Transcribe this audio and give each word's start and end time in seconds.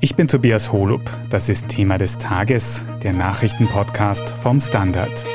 Ich 0.00 0.14
bin 0.14 0.28
Tobias 0.28 0.72
Holub. 0.72 1.02
Das 1.28 1.48
ist 1.48 1.66
Thema 1.66 1.98
des 1.98 2.18
Tages, 2.18 2.86
der 3.02 3.12
Nachrichtenpodcast 3.12 4.30
vom 4.30 4.60
Standard. 4.60 5.26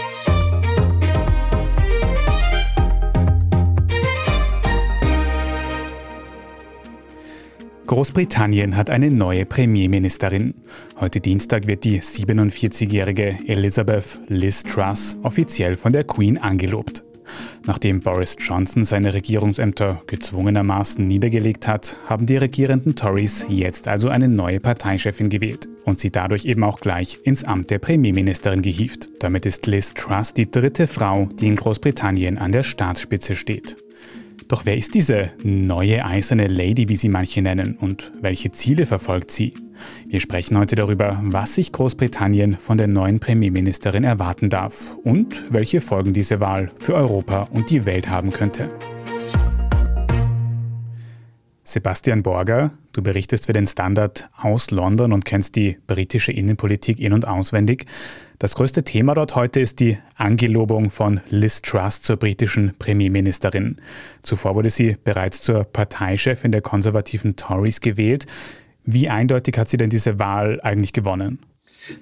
Großbritannien 7.87 8.77
hat 8.77 8.89
eine 8.89 9.11
neue 9.11 9.45
Premierministerin. 9.45 10.53
Heute 10.97 11.19
Dienstag 11.19 11.67
wird 11.67 11.83
die 11.83 11.99
47-jährige 11.99 13.39
Elizabeth 13.45 14.17
Liz 14.29 14.63
Truss 14.63 15.17
offiziell 15.23 15.75
von 15.75 15.91
der 15.91 16.05
Queen 16.05 16.37
angelobt. 16.37 17.03
Nachdem 17.65 18.01
Boris 18.01 18.35
Johnson 18.39 18.83
seine 18.83 19.13
Regierungsämter 19.13 20.01
gezwungenermaßen 20.07 21.05
niedergelegt 21.05 21.67
hat, 21.67 21.97
haben 22.07 22.25
die 22.25 22.37
regierenden 22.37 22.95
Tories 22.95 23.45
jetzt 23.47 23.87
also 23.87 24.09
eine 24.09 24.27
neue 24.27 24.59
Parteichefin 24.59 25.29
gewählt 25.29 25.69
und 25.85 25.99
sie 25.99 26.11
dadurch 26.11 26.45
eben 26.45 26.63
auch 26.63 26.79
gleich 26.79 27.19
ins 27.23 27.43
Amt 27.43 27.69
der 27.69 27.79
Premierministerin 27.79 28.61
gehievt. 28.61 29.09
Damit 29.19 29.45
ist 29.45 29.65
Liz 29.67 29.93
Truss 29.93 30.33
die 30.33 30.51
dritte 30.51 30.87
Frau, 30.87 31.29
die 31.39 31.47
in 31.47 31.55
Großbritannien 31.55 32.37
an 32.37 32.51
der 32.51 32.63
Staatsspitze 32.63 33.35
steht. 33.35 33.77
Doch 34.47 34.65
wer 34.65 34.75
ist 34.75 34.93
diese 34.93 35.31
neue 35.43 36.05
eiserne 36.05 36.47
Lady, 36.47 36.89
wie 36.89 36.97
sie 36.97 37.09
manche 37.09 37.41
nennen, 37.41 37.77
und 37.79 38.11
welche 38.21 38.51
Ziele 38.51 38.85
verfolgt 38.85 39.31
sie? 39.31 39.53
Wir 40.07 40.19
sprechen 40.19 40.57
heute 40.57 40.75
darüber, 40.75 41.19
was 41.23 41.55
sich 41.55 41.71
Großbritannien 41.71 42.55
von 42.57 42.77
der 42.77 42.87
neuen 42.87 43.19
Premierministerin 43.19 44.03
erwarten 44.03 44.49
darf 44.49 44.95
und 45.03 45.45
welche 45.49 45.81
Folgen 45.81 46.13
diese 46.13 46.39
Wahl 46.39 46.71
für 46.77 46.95
Europa 46.95 47.49
und 47.51 47.69
die 47.69 47.85
Welt 47.85 48.09
haben 48.09 48.31
könnte. 48.31 48.69
Sebastian 51.65 52.23
Borger, 52.23 52.71
du 52.91 53.01
berichtest 53.01 53.45
für 53.45 53.53
den 53.53 53.65
Standard 53.65 54.29
aus 54.37 54.69
London 54.69 55.13
und 55.13 55.23
kennst 55.23 55.55
die 55.55 55.77
britische 55.87 56.33
Innenpolitik 56.33 56.99
in 56.99 57.13
und 57.13 57.27
auswendig. 57.27 57.85
Das 58.37 58.55
größte 58.55 58.83
Thema 58.83 59.13
dort 59.13 59.35
heute 59.35 59.61
ist 59.61 59.79
die 59.79 59.97
Angelobung 60.17 60.89
von 60.89 61.21
Liz 61.29 61.61
Truss 61.61 62.01
zur 62.01 62.17
britischen 62.17 62.73
Premierministerin. 62.77 63.77
Zuvor 64.21 64.55
wurde 64.55 64.69
sie 64.69 64.97
bereits 65.01 65.41
zur 65.41 65.63
Parteichefin 65.63 66.51
der 66.51 66.61
konservativen 66.61 67.37
Tories 67.37 67.79
gewählt. 67.79 68.27
Wie 68.85 69.09
eindeutig 69.09 69.57
hat 69.57 69.69
sie 69.69 69.77
denn 69.77 69.89
diese 69.89 70.19
Wahl 70.19 70.59
eigentlich 70.61 70.93
gewonnen? 70.93 71.39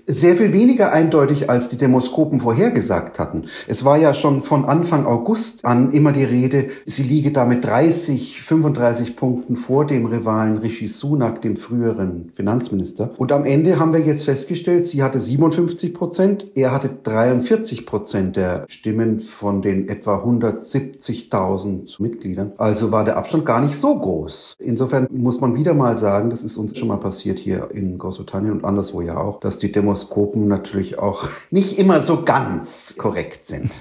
Sehr 0.05 0.35
viel 0.35 0.53
weniger 0.53 0.91
eindeutig, 0.91 1.49
als 1.49 1.69
die 1.69 1.77
Demoskopen 1.77 2.39
vorhergesagt 2.39 3.17
hatten. 3.17 3.45
Es 3.67 3.83
war 3.83 3.97
ja 3.97 4.13
schon 4.13 4.41
von 4.41 4.65
Anfang 4.65 5.07
August 5.07 5.65
an 5.65 5.91
immer 5.91 6.11
die 6.11 6.23
Rede, 6.23 6.67
sie 6.85 7.01
liege 7.01 7.31
da 7.31 7.45
mit 7.45 7.65
30, 7.65 8.41
35 8.41 9.15
Punkten 9.15 9.55
vor 9.55 9.87
dem 9.87 10.05
Rivalen 10.05 10.57
Rishi 10.57 10.87
Sunak, 10.87 11.41
dem 11.41 11.55
früheren 11.55 12.31
Finanzminister. 12.35 13.11
Und 13.17 13.31
am 13.31 13.43
Ende 13.43 13.79
haben 13.79 13.91
wir 13.91 14.01
jetzt 14.01 14.25
festgestellt, 14.25 14.85
sie 14.87 15.01
hatte 15.01 15.19
57 15.19 15.95
Prozent, 15.95 16.47
er 16.53 16.71
hatte 16.71 16.89
43 17.01 17.87
Prozent 17.87 18.35
der 18.35 18.65
Stimmen 18.67 19.19
von 19.19 19.63
den 19.63 19.89
etwa 19.89 20.17
170.000 20.23 21.99
Mitgliedern. 21.99 22.51
Also 22.57 22.91
war 22.91 23.03
der 23.03 23.17
Abstand 23.17 23.47
gar 23.47 23.61
nicht 23.61 23.75
so 23.75 23.97
groß. 23.97 24.57
Insofern 24.59 25.07
muss 25.09 25.41
man 25.41 25.55
wieder 25.55 25.73
mal 25.73 25.97
sagen, 25.97 26.29
das 26.29 26.43
ist 26.43 26.57
uns 26.57 26.77
schon 26.77 26.87
mal 26.87 26.97
passiert 26.97 27.39
hier 27.39 27.69
in 27.71 27.97
Großbritannien 27.97 28.53
und 28.53 28.65
anderswo 28.65 29.01
ja 29.01 29.17
auch, 29.17 29.39
dass 29.39 29.57
die 29.57 29.70
die 29.71 29.79
Demoskopen 29.79 30.47
natürlich 30.47 30.99
auch 30.99 31.29
nicht 31.49 31.79
immer 31.79 32.01
so 32.01 32.23
ganz 32.23 32.95
korrekt 32.97 33.45
sind. 33.45 33.71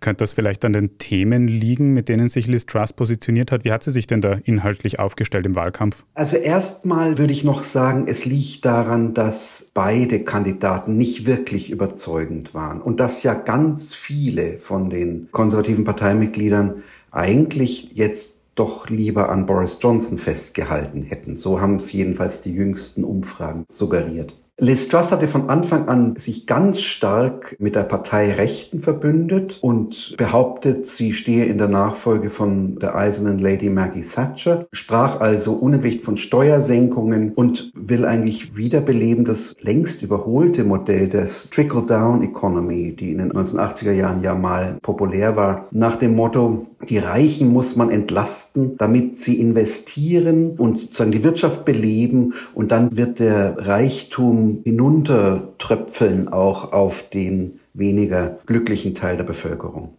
Könnte 0.00 0.22
das 0.22 0.34
vielleicht 0.34 0.64
an 0.64 0.74
den 0.74 0.98
Themen 0.98 1.48
liegen, 1.48 1.92
mit 1.92 2.08
denen 2.08 2.28
sich 2.28 2.46
Liz 2.46 2.66
Truss 2.66 2.92
positioniert 2.92 3.50
hat? 3.50 3.64
Wie 3.64 3.72
hat 3.72 3.82
sie 3.82 3.90
sich 3.90 4.06
denn 4.06 4.20
da 4.20 4.34
inhaltlich 4.44 4.98
aufgestellt 5.00 5.46
im 5.46 5.56
Wahlkampf? 5.56 6.04
Also 6.14 6.36
erstmal 6.36 7.18
würde 7.18 7.32
ich 7.32 7.44
noch 7.44 7.64
sagen, 7.64 8.04
es 8.06 8.24
liegt 8.24 8.64
daran, 8.64 9.14
dass 9.14 9.70
beide 9.74 10.22
Kandidaten 10.22 10.96
nicht 10.96 11.26
wirklich 11.26 11.70
überzeugend 11.70 12.54
waren 12.54 12.80
und 12.80 13.00
dass 13.00 13.22
ja 13.22 13.34
ganz 13.34 13.94
viele 13.94 14.58
von 14.58 14.90
den 14.90 15.28
konservativen 15.32 15.84
Parteimitgliedern 15.84 16.82
eigentlich 17.10 17.92
jetzt 17.94 18.36
doch 18.54 18.88
lieber 18.88 19.30
an 19.30 19.46
Boris 19.46 19.78
Johnson 19.80 20.18
festgehalten 20.18 21.02
hätten. 21.02 21.36
So 21.36 21.60
haben 21.60 21.76
es 21.76 21.92
jedenfalls 21.92 22.42
die 22.42 22.52
jüngsten 22.52 23.02
Umfragen 23.02 23.64
suggeriert. 23.68 24.36
Liz 24.58 24.88
Truss 24.88 25.12
hatte 25.12 25.28
von 25.28 25.50
Anfang 25.50 25.86
an 25.86 26.16
sich 26.16 26.46
ganz 26.46 26.80
stark 26.80 27.56
mit 27.58 27.76
der 27.76 27.82
Partei 27.82 28.32
Rechten 28.32 28.78
verbündet 28.78 29.58
und 29.60 30.14
behauptet, 30.16 30.86
sie 30.86 31.12
stehe 31.12 31.44
in 31.44 31.58
der 31.58 31.68
Nachfolge 31.68 32.30
von 32.30 32.78
der 32.78 32.96
eisernen 32.96 33.38
Lady 33.38 33.68
Maggie 33.68 34.00
Thatcher, 34.00 34.66
sprach 34.72 35.20
also 35.20 35.52
unentwegt 35.52 36.04
von 36.04 36.16
Steuersenkungen 36.16 37.34
und 37.34 37.70
will 37.74 38.06
eigentlich 38.06 38.56
wiederbeleben 38.56 39.26
das 39.26 39.56
längst 39.60 40.00
überholte 40.02 40.64
Modell 40.64 41.10
des 41.10 41.50
Trickle-Down-Economy, 41.50 42.96
die 42.96 43.12
in 43.12 43.18
den 43.18 43.32
1980er 43.32 43.92
Jahren 43.92 44.22
ja 44.22 44.34
mal 44.34 44.78
populär 44.80 45.36
war, 45.36 45.66
nach 45.70 45.96
dem 45.96 46.16
Motto, 46.16 46.66
die 46.88 46.96
Reichen 46.96 47.52
muss 47.52 47.76
man 47.76 47.90
entlasten, 47.90 48.78
damit 48.78 49.16
sie 49.16 49.38
investieren 49.38 50.52
und 50.56 50.80
sozusagen 50.80 51.12
die 51.12 51.24
Wirtschaft 51.24 51.66
beleben 51.66 52.32
und 52.54 52.72
dann 52.72 52.96
wird 52.96 53.18
der 53.18 53.66
Reichtum 53.66 54.45
hinuntertröpfeln 54.64 56.28
auch 56.28 56.72
auf 56.72 57.08
den 57.10 57.60
weniger 57.74 58.36
glücklichen 58.46 58.94
Teil 58.94 59.16
der 59.16 59.24
Bevölkerung. 59.24 59.94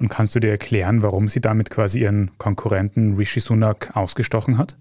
Und 0.00 0.08
kannst 0.08 0.34
du 0.34 0.40
dir 0.40 0.50
erklären, 0.50 1.02
warum 1.02 1.28
sie 1.28 1.40
damit 1.40 1.70
quasi 1.70 2.00
ihren 2.00 2.30
Konkurrenten 2.38 3.14
Rishi 3.14 3.40
Sunak 3.40 3.92
ausgestochen 3.94 4.58
hat? 4.58 4.76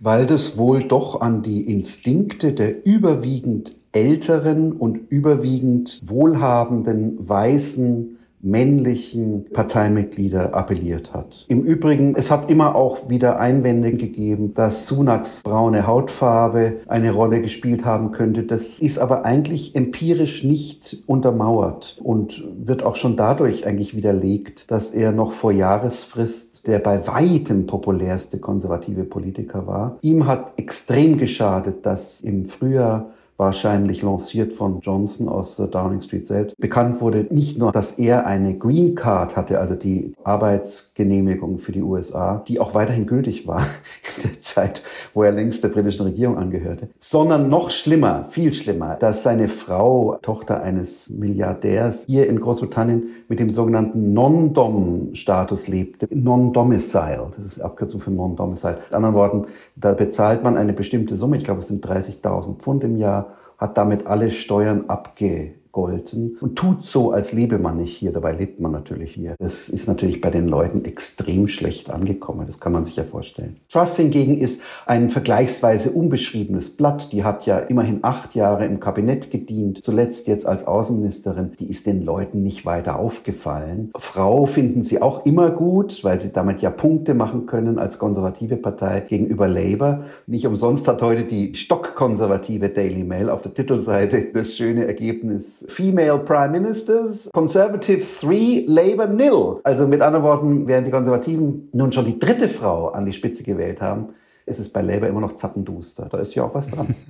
Weil 0.00 0.26
das 0.26 0.56
wohl 0.56 0.82
doch 0.82 1.20
an 1.20 1.42
die 1.42 1.70
Instinkte 1.70 2.52
der 2.52 2.84
überwiegend 2.84 3.76
älteren 3.92 4.72
und 4.72 4.98
überwiegend 5.10 6.00
wohlhabenden 6.04 7.16
weißen 7.28 8.18
männlichen 8.44 9.46
Parteimitglieder 9.52 10.54
appelliert 10.54 11.14
hat. 11.14 11.46
Im 11.48 11.62
Übrigen, 11.62 12.14
es 12.14 12.30
hat 12.30 12.50
immer 12.50 12.76
auch 12.76 13.08
wieder 13.08 13.40
Einwände 13.40 13.92
gegeben, 13.92 14.52
dass 14.54 14.86
Sunaks 14.86 15.42
braune 15.42 15.86
Hautfarbe 15.86 16.74
eine 16.86 17.10
Rolle 17.10 17.40
gespielt 17.40 17.84
haben 17.84 18.12
könnte. 18.12 18.42
Das 18.42 18.80
ist 18.80 18.98
aber 18.98 19.24
eigentlich 19.24 19.74
empirisch 19.74 20.44
nicht 20.44 21.02
untermauert 21.06 21.98
und 22.02 22.44
wird 22.58 22.82
auch 22.82 22.96
schon 22.96 23.16
dadurch 23.16 23.66
eigentlich 23.66 23.96
widerlegt, 23.96 24.70
dass 24.70 24.90
er 24.90 25.12
noch 25.12 25.32
vor 25.32 25.52
Jahresfrist 25.52 26.66
der 26.66 26.78
bei 26.78 27.06
weitem 27.06 27.66
populärste 27.66 28.38
konservative 28.38 29.04
Politiker 29.04 29.66
war. 29.66 29.98
Ihm 30.00 30.26
hat 30.26 30.54
extrem 30.56 31.18
geschadet, 31.18 31.84
dass 31.86 32.20
im 32.20 32.44
Frühjahr 32.44 33.10
wahrscheinlich 33.36 34.02
lanciert 34.02 34.52
von 34.52 34.80
Johnson 34.80 35.28
aus 35.28 35.56
der 35.56 35.66
Downing 35.66 36.02
Street 36.02 36.26
selbst. 36.26 36.58
Bekannt 36.58 37.00
wurde 37.00 37.26
nicht 37.30 37.58
nur, 37.58 37.72
dass 37.72 37.98
er 37.98 38.26
eine 38.26 38.56
Green 38.56 38.94
Card 38.94 39.36
hatte, 39.36 39.58
also 39.58 39.74
die 39.74 40.14
Arbeitsgenehmigung 40.22 41.58
für 41.58 41.72
die 41.72 41.82
USA, 41.82 42.44
die 42.46 42.60
auch 42.60 42.74
weiterhin 42.74 43.06
gültig 43.06 43.46
war 43.46 43.60
in 44.16 44.30
der 44.30 44.40
Zeit, 44.40 44.82
wo 45.14 45.22
er 45.22 45.32
längst 45.32 45.64
der 45.64 45.68
britischen 45.68 46.06
Regierung 46.06 46.38
angehörte, 46.38 46.88
sondern 46.98 47.48
noch 47.48 47.70
schlimmer, 47.70 48.24
viel 48.24 48.52
schlimmer, 48.52 48.94
dass 48.94 49.22
seine 49.22 49.48
Frau, 49.48 50.18
Tochter 50.22 50.62
eines 50.62 51.10
Milliardärs, 51.10 52.06
hier 52.06 52.28
in 52.28 52.40
Großbritannien 52.40 53.08
mit 53.28 53.40
dem 53.40 53.50
sogenannten 53.50 54.12
Non-Dom-Status 54.12 55.66
lebte. 55.66 56.06
Non-Domicile, 56.10 57.28
das 57.34 57.44
ist 57.44 57.60
Abkürzung 57.60 58.00
für 58.00 58.10
Non-Domicile. 58.10 58.78
In 58.90 58.96
anderen 58.96 59.14
Worten, 59.14 59.46
da 59.76 59.92
bezahlt 59.92 60.44
man 60.44 60.56
eine 60.56 60.72
bestimmte 60.72 61.16
Summe, 61.16 61.36
ich 61.36 61.44
glaube 61.44 61.60
es 61.60 61.68
sind 61.68 61.84
30.000 61.84 62.56
Pfund 62.58 62.84
im 62.84 62.96
Jahr, 62.96 63.23
hat 63.64 63.78
damit 63.78 64.06
alle 64.06 64.30
Steuern 64.30 64.90
abge 64.90 65.54
abgegolten 65.74 66.36
und 66.40 66.56
tut 66.56 66.84
so, 66.84 67.10
als 67.10 67.32
lebe 67.32 67.58
man 67.58 67.76
nicht 67.76 67.96
hier. 67.96 68.12
Dabei 68.12 68.32
lebt 68.32 68.60
man 68.60 68.72
natürlich 68.72 69.14
hier. 69.14 69.34
Das 69.38 69.68
ist 69.68 69.88
natürlich 69.88 70.20
bei 70.20 70.30
den 70.30 70.46
Leuten 70.46 70.84
extrem 70.84 71.48
schlecht 71.48 71.90
angekommen. 71.90 72.46
Das 72.46 72.60
kann 72.60 72.72
man 72.72 72.84
sich 72.84 72.96
ja 72.96 73.04
vorstellen. 73.04 73.56
Truss 73.68 73.96
hingegen 73.96 74.38
ist 74.38 74.62
ein 74.86 75.10
vergleichsweise 75.10 75.90
unbeschriebenes 75.90 76.70
Blatt. 76.76 77.12
Die 77.12 77.24
hat 77.24 77.46
ja 77.46 77.58
immerhin 77.58 78.00
acht 78.02 78.34
Jahre 78.34 78.64
im 78.64 78.80
Kabinett 78.80 79.30
gedient, 79.30 79.80
zuletzt 79.82 80.28
jetzt 80.28 80.46
als 80.46 80.66
Außenministerin. 80.66 81.52
Die 81.58 81.68
ist 81.68 81.86
den 81.86 82.04
Leuten 82.04 82.42
nicht 82.42 82.64
weiter 82.64 82.98
aufgefallen. 82.98 83.90
Frau 83.96 84.46
finden 84.46 84.82
sie 84.82 85.02
auch 85.02 85.26
immer 85.26 85.50
gut, 85.50 86.04
weil 86.04 86.20
sie 86.20 86.32
damit 86.32 86.62
ja 86.62 86.70
Punkte 86.70 87.14
machen 87.14 87.46
können 87.46 87.78
als 87.78 87.98
konservative 87.98 88.56
Partei 88.56 89.00
gegenüber 89.00 89.48
Labour. 89.48 90.04
Nicht 90.26 90.46
umsonst 90.46 90.86
hat 90.88 91.02
heute 91.02 91.24
die 91.24 91.54
stockkonservative 91.54 92.68
Daily 92.68 93.04
Mail 93.04 93.28
auf 93.28 93.40
der 93.40 93.54
Titelseite 93.54 94.30
das 94.32 94.54
schöne 94.56 94.86
Ergebnis 94.86 95.63
Female 95.68 96.18
Prime 96.18 96.50
Ministers, 96.50 97.30
Conservatives 97.32 98.20
3, 98.20 98.64
Labour 98.66 99.06
nil. 99.06 99.60
Also 99.64 99.86
mit 99.86 100.00
anderen 100.00 100.24
Worten, 100.24 100.66
während 100.66 100.86
die 100.86 100.90
Konservativen 100.90 101.68
nun 101.72 101.92
schon 101.92 102.04
die 102.04 102.18
dritte 102.18 102.48
Frau 102.48 102.88
an 102.88 103.06
die 103.06 103.12
Spitze 103.12 103.44
gewählt 103.44 103.80
haben, 103.80 104.10
ist 104.46 104.58
es 104.58 104.68
bei 104.68 104.82
Labour 104.82 105.08
immer 105.08 105.20
noch 105.20 105.34
zappenduster. 105.34 106.08
Da 106.10 106.18
ist 106.18 106.34
ja 106.34 106.44
auch 106.44 106.54
was 106.54 106.70
dran. 106.70 106.94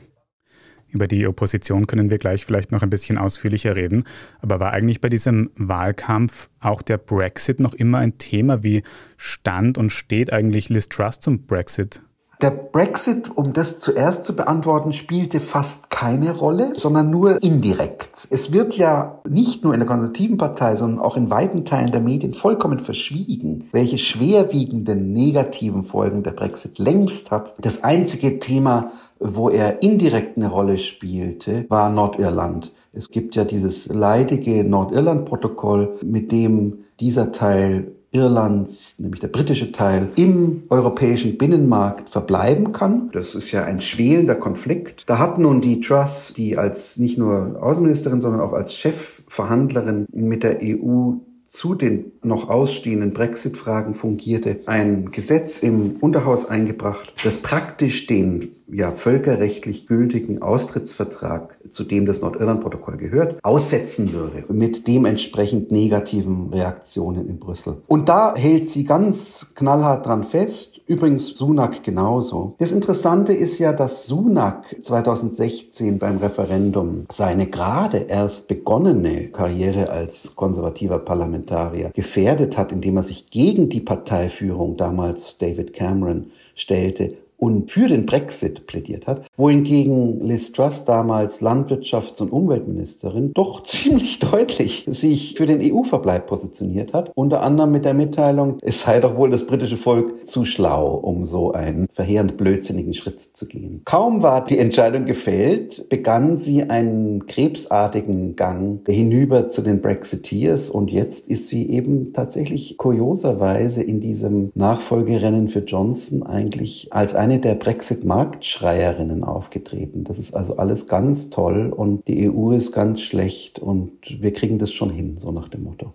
Über 0.94 1.08
die 1.08 1.26
Opposition 1.26 1.88
können 1.88 2.08
wir 2.08 2.18
gleich 2.18 2.46
vielleicht 2.46 2.70
noch 2.70 2.82
ein 2.82 2.90
bisschen 2.90 3.18
ausführlicher 3.18 3.74
reden. 3.74 4.04
Aber 4.40 4.60
war 4.60 4.72
eigentlich 4.72 5.00
bei 5.00 5.08
diesem 5.08 5.50
Wahlkampf 5.56 6.50
auch 6.60 6.82
der 6.82 6.98
Brexit 6.98 7.58
noch 7.58 7.74
immer 7.74 7.98
ein 7.98 8.16
Thema? 8.18 8.62
Wie 8.62 8.84
stand 9.16 9.76
und 9.76 9.90
steht 9.90 10.32
eigentlich 10.32 10.68
Liz 10.68 10.88
Truss 10.88 11.18
zum 11.18 11.46
Brexit? 11.46 12.00
Der 12.42 12.50
Brexit, 12.50 13.36
um 13.36 13.52
das 13.52 13.78
zuerst 13.78 14.26
zu 14.26 14.34
beantworten, 14.34 14.92
spielte 14.92 15.40
fast 15.40 15.90
keine 15.90 16.36
Rolle, 16.36 16.72
sondern 16.76 17.10
nur 17.10 17.42
indirekt. 17.42 18.26
Es 18.30 18.52
wird 18.52 18.76
ja 18.76 19.20
nicht 19.28 19.64
nur 19.64 19.74
in 19.74 19.80
der 19.80 19.88
konservativen 19.88 20.36
Partei, 20.36 20.76
sondern 20.76 21.00
auch 21.00 21.16
in 21.16 21.30
weiten 21.30 21.64
Teilen 21.64 21.92
der 21.92 22.00
Medien 22.00 22.34
vollkommen 22.34 22.80
verschwiegen, 22.80 23.68
welche 23.72 23.98
schwerwiegenden 23.98 25.12
negativen 25.12 25.82
Folgen 25.84 26.22
der 26.22 26.32
Brexit 26.32 26.78
längst 26.78 27.30
hat. 27.30 27.54
Das 27.58 27.84
einzige 27.84 28.40
Thema, 28.40 28.92
wo 29.20 29.48
er 29.48 29.82
indirekt 29.82 30.36
eine 30.36 30.48
Rolle 30.48 30.78
spielte, 30.78 31.64
war 31.68 31.90
Nordirland. 31.90 32.72
Es 32.92 33.10
gibt 33.10 33.36
ja 33.36 33.44
dieses 33.44 33.88
leidige 33.88 34.64
Nordirland-Protokoll, 34.64 35.98
mit 36.02 36.30
dem 36.30 36.84
dieser 37.00 37.32
Teil 37.32 37.92
Irlands, 38.14 38.98
nämlich 38.98 39.20
der 39.20 39.28
britische 39.28 39.72
Teil, 39.72 40.08
im 40.14 40.62
europäischen 40.70 41.36
Binnenmarkt 41.36 42.08
verbleiben 42.08 42.72
kann. 42.72 43.10
Das 43.12 43.34
ist 43.34 43.50
ja 43.50 43.64
ein 43.64 43.80
schwelender 43.80 44.36
Konflikt. 44.36 45.10
Da 45.10 45.18
hat 45.18 45.38
nun 45.38 45.60
die 45.60 45.80
Truss, 45.80 46.32
die 46.36 46.56
als 46.56 46.96
nicht 46.96 47.18
nur 47.18 47.60
Außenministerin, 47.60 48.20
sondern 48.20 48.40
auch 48.40 48.52
als 48.52 48.74
Chefverhandlerin 48.74 50.06
mit 50.12 50.44
der 50.44 50.60
EU 50.62 51.14
zu 51.54 51.76
den 51.76 52.10
noch 52.20 52.50
ausstehenden 52.50 53.12
Brexit-Fragen 53.12 53.94
fungierte, 53.94 54.62
ein 54.66 55.12
Gesetz 55.12 55.60
im 55.60 55.98
Unterhaus 56.00 56.46
eingebracht, 56.46 57.14
das 57.22 57.36
praktisch 57.36 58.08
den 58.08 58.56
ja 58.66 58.90
völkerrechtlich 58.90 59.86
gültigen 59.86 60.42
Austrittsvertrag, 60.42 61.56
zu 61.70 61.84
dem 61.84 62.06
das 62.06 62.22
Nordirland-Protokoll 62.22 62.96
gehört, 62.96 63.38
aussetzen 63.44 64.12
würde, 64.12 64.44
mit 64.52 64.88
dementsprechend 64.88 65.70
negativen 65.70 66.52
Reaktionen 66.52 67.28
in 67.28 67.38
Brüssel. 67.38 67.82
Und 67.86 68.08
da 68.08 68.34
hält 68.34 68.68
sie 68.68 68.82
ganz 68.82 69.52
knallhart 69.54 70.06
dran 70.06 70.24
fest 70.24 70.73
Übrigens 70.86 71.28
Sunak 71.28 71.82
genauso. 71.82 72.56
Das 72.58 72.70
Interessante 72.70 73.32
ist 73.32 73.58
ja, 73.58 73.72
dass 73.72 74.06
Sunak 74.06 74.76
2016 74.82 75.98
beim 75.98 76.18
Referendum 76.18 77.06
seine 77.10 77.46
gerade 77.46 78.04
erst 78.08 78.48
begonnene 78.48 79.28
Karriere 79.28 79.88
als 79.88 80.36
konservativer 80.36 80.98
Parlamentarier 80.98 81.90
gefährdet 81.94 82.58
hat, 82.58 82.70
indem 82.70 82.98
er 82.98 83.02
sich 83.02 83.30
gegen 83.30 83.70
die 83.70 83.80
Parteiführung 83.80 84.76
damals 84.76 85.38
David 85.38 85.72
Cameron 85.72 86.30
stellte 86.54 87.16
und 87.38 87.70
für 87.70 87.88
den 87.88 88.06
Brexit 88.06 88.66
plädiert 88.66 89.06
hat, 89.06 89.26
wohingegen 89.36 90.24
Liz 90.26 90.52
Truss 90.52 90.84
damals 90.84 91.42
Landwirtschafts- 91.42 92.22
und 92.22 92.32
Umweltministerin 92.32 93.32
doch 93.34 93.62
ziemlich 93.64 94.18
deutlich 94.18 94.86
sich 94.88 95.34
für 95.36 95.46
den 95.46 95.60
EU-Verbleib 95.60 96.26
positioniert 96.26 96.92
hat, 96.92 97.10
unter 97.14 97.42
anderem 97.42 97.72
mit 97.72 97.84
der 97.84 97.94
Mitteilung, 97.94 98.58
es 98.62 98.82
sei 98.82 99.00
doch 99.00 99.16
wohl 99.16 99.30
das 99.30 99.46
britische 99.46 99.76
Volk 99.76 100.24
zu 100.26 100.44
schlau, 100.44 100.94
um 100.94 101.24
so 101.24 101.52
einen 101.52 101.86
verheerend 101.90 102.36
blödsinnigen 102.36 102.94
Schritt 102.94 103.20
zu 103.20 103.46
gehen. 103.46 103.82
Kaum 103.84 104.22
war 104.22 104.44
die 104.44 104.58
Entscheidung 104.58 105.04
gefällt, 105.04 105.88
begann 105.88 106.36
sie 106.36 106.62
einen 106.62 107.26
krebsartigen 107.26 108.36
Gang 108.36 108.86
hinüber 108.86 109.48
zu 109.48 109.62
den 109.62 109.80
Brexiteers 109.80 110.70
und 110.70 110.90
jetzt 110.90 111.28
ist 111.28 111.48
sie 111.48 111.68
eben 111.70 112.12
tatsächlich 112.12 112.76
kurioserweise 112.76 113.82
in 113.82 114.00
diesem 114.00 114.50
Nachfolgerennen 114.54 115.48
für 115.48 115.60
Johnson 115.60 116.22
eigentlich 116.22 116.92
als 116.92 117.14
eine 117.24 117.40
der 117.40 117.54
Brexit-Marktschreierinnen 117.54 119.24
aufgetreten. 119.24 120.04
Das 120.04 120.18
ist 120.18 120.34
also 120.34 120.58
alles 120.58 120.88
ganz 120.88 121.30
toll 121.30 121.72
und 121.74 122.06
die 122.06 122.28
EU 122.30 122.52
ist 122.52 122.72
ganz 122.72 123.00
schlecht 123.00 123.58
und 123.58 123.92
wir 124.20 124.32
kriegen 124.34 124.58
das 124.58 124.72
schon 124.72 124.90
hin, 124.90 125.16
so 125.16 125.32
nach 125.32 125.48
dem 125.48 125.64
Motto. 125.64 125.94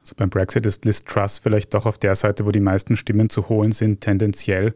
Also 0.00 0.16
beim 0.16 0.30
Brexit 0.30 0.66
ist 0.66 0.84
Liz 0.84 1.04
Truss 1.04 1.38
vielleicht 1.38 1.74
doch 1.74 1.86
auf 1.86 1.96
der 1.96 2.16
Seite, 2.16 2.44
wo 2.44 2.50
die 2.50 2.58
meisten 2.58 2.96
Stimmen 2.96 3.30
zu 3.30 3.48
holen 3.48 3.70
sind, 3.70 4.00
tendenziell. 4.00 4.74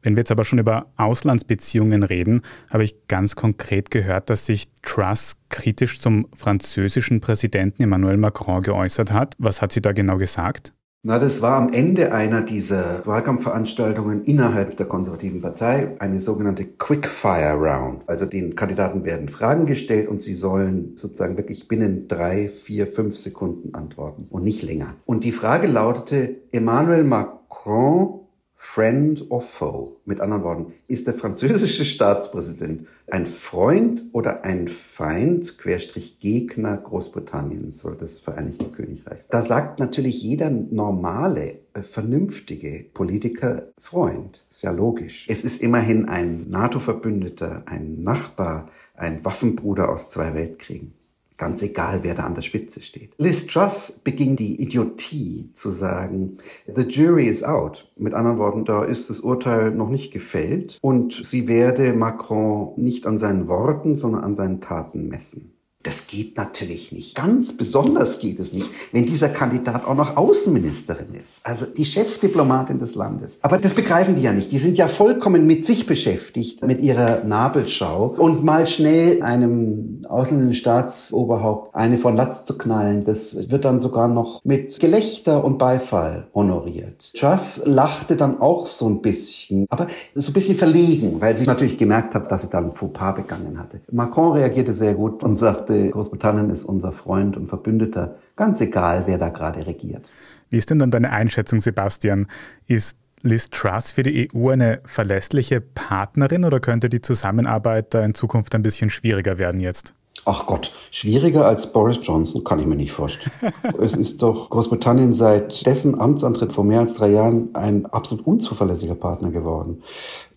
Wenn 0.00 0.16
wir 0.16 0.22
jetzt 0.22 0.32
aber 0.32 0.46
schon 0.46 0.58
über 0.58 0.86
Auslandsbeziehungen 0.96 2.04
reden, 2.04 2.40
habe 2.70 2.82
ich 2.82 3.06
ganz 3.06 3.36
konkret 3.36 3.90
gehört, 3.90 4.30
dass 4.30 4.46
sich 4.46 4.68
Truss 4.80 5.36
kritisch 5.50 6.00
zum 6.00 6.26
französischen 6.34 7.20
Präsidenten 7.20 7.82
Emmanuel 7.82 8.16
Macron 8.16 8.62
geäußert 8.62 9.12
hat. 9.12 9.34
Was 9.38 9.60
hat 9.60 9.72
sie 9.72 9.82
da 9.82 9.92
genau 9.92 10.16
gesagt? 10.16 10.72
Na, 11.04 11.18
das 11.18 11.42
war 11.42 11.56
am 11.56 11.72
Ende 11.72 12.12
einer 12.12 12.42
dieser 12.42 13.04
Wahlkampfveranstaltungen 13.04 14.22
innerhalb 14.22 14.76
der 14.76 14.86
konservativen 14.86 15.40
Partei 15.40 15.96
eine 15.98 16.20
sogenannte 16.20 16.64
Quickfire 16.64 17.54
Round. 17.54 18.08
Also 18.08 18.24
den 18.24 18.54
Kandidaten 18.54 19.02
werden 19.04 19.28
Fragen 19.28 19.66
gestellt 19.66 20.06
und 20.06 20.22
sie 20.22 20.34
sollen 20.34 20.96
sozusagen 20.96 21.36
wirklich 21.36 21.66
binnen 21.66 22.06
drei, 22.06 22.48
vier, 22.48 22.86
fünf 22.86 23.16
Sekunden 23.16 23.74
antworten 23.74 24.28
und 24.30 24.44
nicht 24.44 24.62
länger. 24.62 24.94
Und 25.04 25.24
die 25.24 25.32
Frage 25.32 25.66
lautete, 25.66 26.36
Emmanuel 26.52 27.02
Macron 27.02 28.20
Friend 28.64 29.28
or 29.28 29.42
Foe? 29.42 29.96
Mit 30.04 30.20
anderen 30.20 30.44
Worten, 30.44 30.72
ist 30.86 31.08
der 31.08 31.14
französische 31.14 31.84
Staatspräsident 31.84 32.86
ein 33.10 33.26
Freund 33.26 34.04
oder 34.12 34.44
ein 34.44 34.68
Feind, 34.68 35.58
Querstrich 35.58 36.20
Gegner 36.20 36.76
Großbritanniens 36.76 37.84
oder 37.84 37.96
des 37.96 38.20
Vereinigten 38.20 38.70
Königreichs? 38.70 39.26
Da 39.26 39.42
sagt 39.42 39.80
natürlich 39.80 40.22
jeder 40.22 40.48
normale, 40.48 41.58
äh, 41.74 41.82
vernünftige 41.82 42.86
Politiker 42.94 43.72
Freund. 43.78 44.46
Ja 44.60 44.70
logisch. 44.70 45.26
Es 45.28 45.42
ist 45.42 45.60
immerhin 45.60 46.08
ein 46.08 46.48
NATO-Verbündeter, 46.48 47.64
ein 47.66 48.04
Nachbar, 48.04 48.70
ein 48.94 49.24
Waffenbruder 49.24 49.90
aus 49.90 50.08
zwei 50.08 50.34
Weltkriegen. 50.34 50.94
Ganz 51.38 51.62
egal, 51.62 52.00
wer 52.02 52.14
da 52.14 52.24
an 52.24 52.34
der 52.34 52.42
Spitze 52.42 52.80
steht. 52.80 53.14
Liz 53.18 53.46
Truss 53.46 54.00
beging 54.04 54.36
die 54.36 54.60
Idiotie 54.60 55.50
zu 55.54 55.70
sagen, 55.70 56.36
the 56.74 56.82
jury 56.82 57.26
is 57.26 57.42
out. 57.42 57.90
Mit 57.96 58.14
anderen 58.14 58.38
Worten, 58.38 58.64
da 58.64 58.84
ist 58.84 59.10
das 59.10 59.20
Urteil 59.20 59.70
noch 59.70 59.88
nicht 59.88 60.12
gefällt 60.12 60.78
und 60.82 61.24
sie 61.24 61.48
werde 61.48 61.94
Macron 61.94 62.72
nicht 62.76 63.06
an 63.06 63.18
seinen 63.18 63.48
Worten, 63.48 63.96
sondern 63.96 64.24
an 64.24 64.36
seinen 64.36 64.60
Taten 64.60 65.08
messen. 65.08 65.51
Das 65.82 66.06
geht 66.06 66.36
natürlich 66.36 66.92
nicht. 66.92 67.16
Ganz 67.16 67.56
besonders 67.56 68.20
geht 68.20 68.38
es 68.38 68.52
nicht, 68.52 68.70
wenn 68.92 69.04
dieser 69.04 69.28
Kandidat 69.28 69.86
auch 69.86 69.94
noch 69.94 70.16
Außenministerin 70.16 71.14
ist, 71.14 71.44
also 71.44 71.66
die 71.66 71.84
Chefdiplomatin 71.84 72.78
des 72.78 72.94
Landes. 72.94 73.38
Aber 73.42 73.58
das 73.58 73.74
begreifen 73.74 74.14
die 74.14 74.22
ja 74.22 74.32
nicht. 74.32 74.52
Die 74.52 74.58
sind 74.58 74.78
ja 74.78 74.88
vollkommen 74.88 75.46
mit 75.46 75.66
sich 75.66 75.86
beschäftigt, 75.86 76.64
mit 76.64 76.80
ihrer 76.80 77.24
Nabelschau 77.24 78.14
und 78.16 78.44
mal 78.44 78.66
schnell 78.66 79.22
einem 79.22 80.02
ausländischen 80.08 80.54
Staatsoberhaupt 80.54 81.74
eine 81.74 81.98
von 81.98 82.16
Latz 82.16 82.44
zu 82.44 82.56
knallen. 82.56 83.04
Das 83.04 83.50
wird 83.50 83.64
dann 83.64 83.80
sogar 83.80 84.08
noch 84.08 84.44
mit 84.44 84.78
Gelächter 84.78 85.44
und 85.44 85.58
Beifall 85.58 86.28
honoriert. 86.34 87.12
Truss 87.14 87.62
lachte 87.64 88.16
dann 88.16 88.40
auch 88.40 88.66
so 88.66 88.88
ein 88.88 89.02
bisschen, 89.02 89.66
aber 89.68 89.86
so 90.14 90.30
ein 90.30 90.34
bisschen 90.34 90.56
verlegen, 90.56 91.20
weil 91.20 91.36
sie 91.36 91.44
natürlich 91.44 91.76
gemerkt 91.76 92.14
hat, 92.14 92.30
dass 92.30 92.42
sie 92.42 92.48
da 92.48 92.58
ein 92.58 92.72
Fauxpas 92.72 93.14
begangen 93.14 93.58
hatte. 93.58 93.80
Macron 93.90 94.32
reagierte 94.32 94.74
sehr 94.74 94.94
gut 94.94 95.22
und 95.22 95.38
sagte, 95.38 95.71
sagte, 95.72 95.90
Großbritannien 95.90 96.50
ist 96.50 96.64
unser 96.64 96.92
Freund 96.92 97.36
und 97.36 97.48
Verbündeter, 97.48 98.16
ganz 98.36 98.60
egal, 98.60 99.04
wer 99.06 99.18
da 99.18 99.28
gerade 99.28 99.66
regiert. 99.66 100.10
Wie 100.50 100.58
ist 100.58 100.70
denn 100.70 100.78
dann 100.78 100.90
deine 100.90 101.10
Einschätzung, 101.10 101.60
Sebastian? 101.60 102.26
Ist 102.66 102.98
Liz 103.22 103.50
Truss 103.50 103.92
für 103.92 104.02
die 104.02 104.28
EU 104.34 104.50
eine 104.50 104.80
verlässliche 104.84 105.60
Partnerin 105.60 106.44
oder 106.44 106.60
könnte 106.60 106.88
die 106.88 107.00
Zusammenarbeit 107.00 107.94
da 107.94 108.04
in 108.04 108.14
Zukunft 108.14 108.54
ein 108.54 108.62
bisschen 108.62 108.90
schwieriger 108.90 109.38
werden 109.38 109.60
jetzt? 109.60 109.94
Ach 110.24 110.46
Gott, 110.46 110.72
schwieriger 110.90 111.46
als 111.46 111.72
Boris 111.72 111.98
Johnson 112.02 112.44
kann 112.44 112.60
ich 112.60 112.66
mir 112.66 112.76
nicht 112.76 112.92
vorstellen. 112.92 113.32
es 113.80 113.96
ist 113.96 114.22
doch 114.22 114.50
Großbritannien 114.50 115.14
seit 115.14 115.64
dessen 115.66 116.00
Amtsantritt 116.00 116.52
vor 116.52 116.64
mehr 116.64 116.80
als 116.80 116.94
drei 116.94 117.10
Jahren 117.10 117.54
ein 117.54 117.86
absolut 117.86 118.26
unzuverlässiger 118.26 118.94
Partner 118.94 119.30
geworden. 119.30 119.82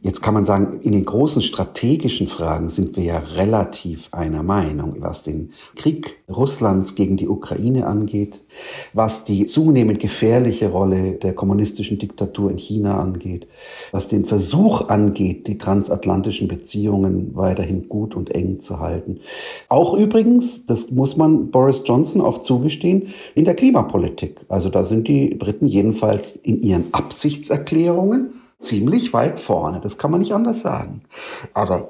Jetzt 0.06 0.22
kann 0.22 0.36
man 0.36 0.46
sagen, 0.46 0.82
in 0.84 0.92
den 0.92 1.04
großen 1.04 1.42
strategischen 1.42 2.28
Fragen 2.28 2.70
sind 2.70 2.96
wir 2.96 3.04
ja 3.06 3.18
relativ 3.18 4.10
einer 4.12 4.44
Meinung, 4.44 4.98
was 5.00 5.24
den 5.24 5.50
Krieg 5.76 6.18
Russlands 6.30 6.94
gegen 6.94 7.18
die 7.18 7.28
Ukraine 7.28 7.88
angeht, 7.88 8.44
was 8.94 9.24
die 9.24 9.48
zunehmend 9.48 10.00
gefährliche 10.00 10.70
Rolle 10.70 11.14
der 11.14 11.34
kommunistischen 11.34 11.98
Diktatur 11.98 12.52
in 12.52 12.60
China 12.60 13.00
angeht, 13.00 13.48
was 13.92 14.08
den 14.08 14.26
Versuch 14.26 14.90
angeht, 14.90 15.48
die 15.48 15.58
transatlantischen 15.58 16.48
Beziehungen 16.48 17.32
weiterhin 17.34 17.90
gut 17.90 18.14
und 18.14 18.36
eng 18.36 18.60
zu 18.60 18.80
halten. 18.80 19.22
Auch 19.70 19.98
übrigens, 19.98 20.68
das 20.68 20.92
muss 20.92 21.18
man 21.18 21.50
Boris 21.50 21.82
Johnson 21.84 22.22
auch 22.22 22.38
zugestehen, 22.38 23.08
in 23.34 23.46
der 23.46 23.56
Klimapolitik. 23.56 24.42
Also 24.50 24.70
da 24.70 24.84
sind 24.84 25.08
die 25.08 25.34
Briten 25.34 25.66
jedenfalls 25.66 26.36
in 26.44 26.62
ihren 26.62 26.94
Absichtserklärungen 26.94 28.35
ziemlich 28.60 29.14
weit 29.14 29.40
vorne. 29.40 29.80
Das 29.82 29.98
kann 29.98 30.12
man 30.12 30.20
nicht 30.20 30.34
anders 30.34 30.62
sagen. 30.62 31.04
Aber 31.54 31.90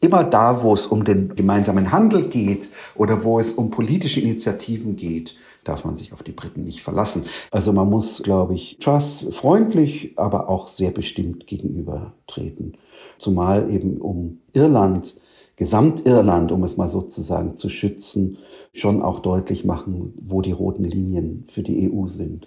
immer 0.00 0.24
da, 0.24 0.62
wo 0.62 0.74
es 0.74 0.86
um 0.86 1.04
den 1.04 1.34
gemeinsamen 1.34 1.92
Handel 1.92 2.24
geht 2.24 2.70
oder 2.94 3.24
wo 3.24 3.38
es 3.38 3.52
um 3.52 3.70
politische 3.70 4.20
Initiativen 4.20 4.96
geht, 4.96 5.34
darf 5.64 5.84
man 5.84 5.96
sich 5.96 6.12
auf 6.12 6.22
die 6.22 6.32
Briten 6.32 6.64
nicht 6.64 6.82
verlassen. 6.82 7.24
Also 7.50 7.72
man 7.72 7.90
muss, 7.90 8.22
glaube 8.22 8.54
ich, 8.54 8.78
Truss 8.80 9.28
freundlich, 9.32 10.12
aber 10.16 10.48
auch 10.48 10.68
sehr 10.68 10.90
bestimmt 10.90 11.46
gegenübertreten. 11.46 12.76
Zumal 13.18 13.70
eben 13.70 13.98
um 13.98 14.40
Irland, 14.52 15.16
Gesamtirland, 15.56 16.52
um 16.52 16.62
es 16.62 16.76
mal 16.76 16.88
sozusagen 16.88 17.56
zu 17.56 17.68
schützen, 17.68 18.38
schon 18.72 19.02
auch 19.02 19.18
deutlich 19.18 19.64
machen, 19.64 20.14
wo 20.20 20.40
die 20.40 20.52
roten 20.52 20.84
Linien 20.84 21.44
für 21.48 21.62
die 21.62 21.90
EU 21.90 22.06
sind. 22.06 22.46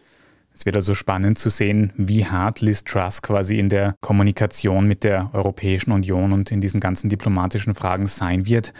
Es 0.53 0.65
wird 0.65 0.75
also 0.75 0.93
spannend 0.93 1.37
zu 1.37 1.49
sehen, 1.49 1.93
wie 1.95 2.25
hart 2.25 2.61
Liz 2.61 2.83
Truss 2.83 3.21
quasi 3.21 3.57
in 3.57 3.69
der 3.69 3.95
Kommunikation 4.01 4.87
mit 4.87 5.03
der 5.03 5.29
Europäischen 5.33 5.91
Union 5.91 6.33
und 6.33 6.51
in 6.51 6.61
diesen 6.61 6.79
ganzen 6.79 7.09
diplomatischen 7.09 7.73
Fragen 7.73 8.05
sein 8.05 8.45
wird. 8.45 8.73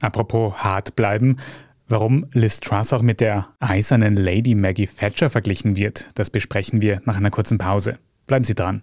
Apropos 0.00 0.54
hart 0.54 0.96
bleiben, 0.96 1.36
warum 1.88 2.26
Liz 2.32 2.60
Truss 2.60 2.92
auch 2.92 3.02
mit 3.02 3.20
der 3.20 3.48
eisernen 3.60 4.16
Lady 4.16 4.54
Maggie 4.54 4.88
Thatcher 4.88 5.30
verglichen 5.30 5.76
wird, 5.76 6.08
das 6.14 6.30
besprechen 6.30 6.82
wir 6.82 7.00
nach 7.04 7.16
einer 7.16 7.30
kurzen 7.30 7.58
Pause. 7.58 7.98
Bleiben 8.26 8.44
Sie 8.44 8.54
dran. 8.54 8.82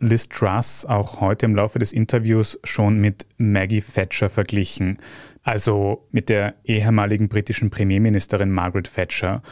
Liz 0.00 0.28
Truss 0.28 0.84
auch 0.86 1.20
heute 1.20 1.46
im 1.46 1.54
Laufe 1.54 1.78
des 1.78 1.92
Interviews 1.92 2.58
schon 2.64 2.98
mit 2.98 3.26
Maggie 3.36 3.80
Thatcher 3.80 4.28
verglichen, 4.28 4.98
also 5.42 6.06
mit 6.10 6.28
der 6.28 6.54
ehemaligen 6.64 7.28
britischen 7.28 7.70
Premierministerin 7.70 8.50
Margaret 8.50 8.92
Thatcher. 8.94 9.42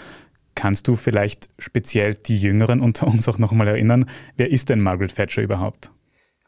Kannst 0.55 0.89
du 0.89 0.97
vielleicht 0.97 1.51
speziell 1.59 2.15
die 2.15 2.39
Jüngeren 2.39 2.81
unter 2.81 3.07
uns 3.07 3.29
auch 3.29 3.39
nochmal 3.39 3.69
erinnern, 3.69 4.07
wer 4.37 4.51
ist 4.51 4.69
denn 4.69 4.81
Margaret 4.81 5.15
Thatcher 5.15 5.43
überhaupt? 5.43 5.91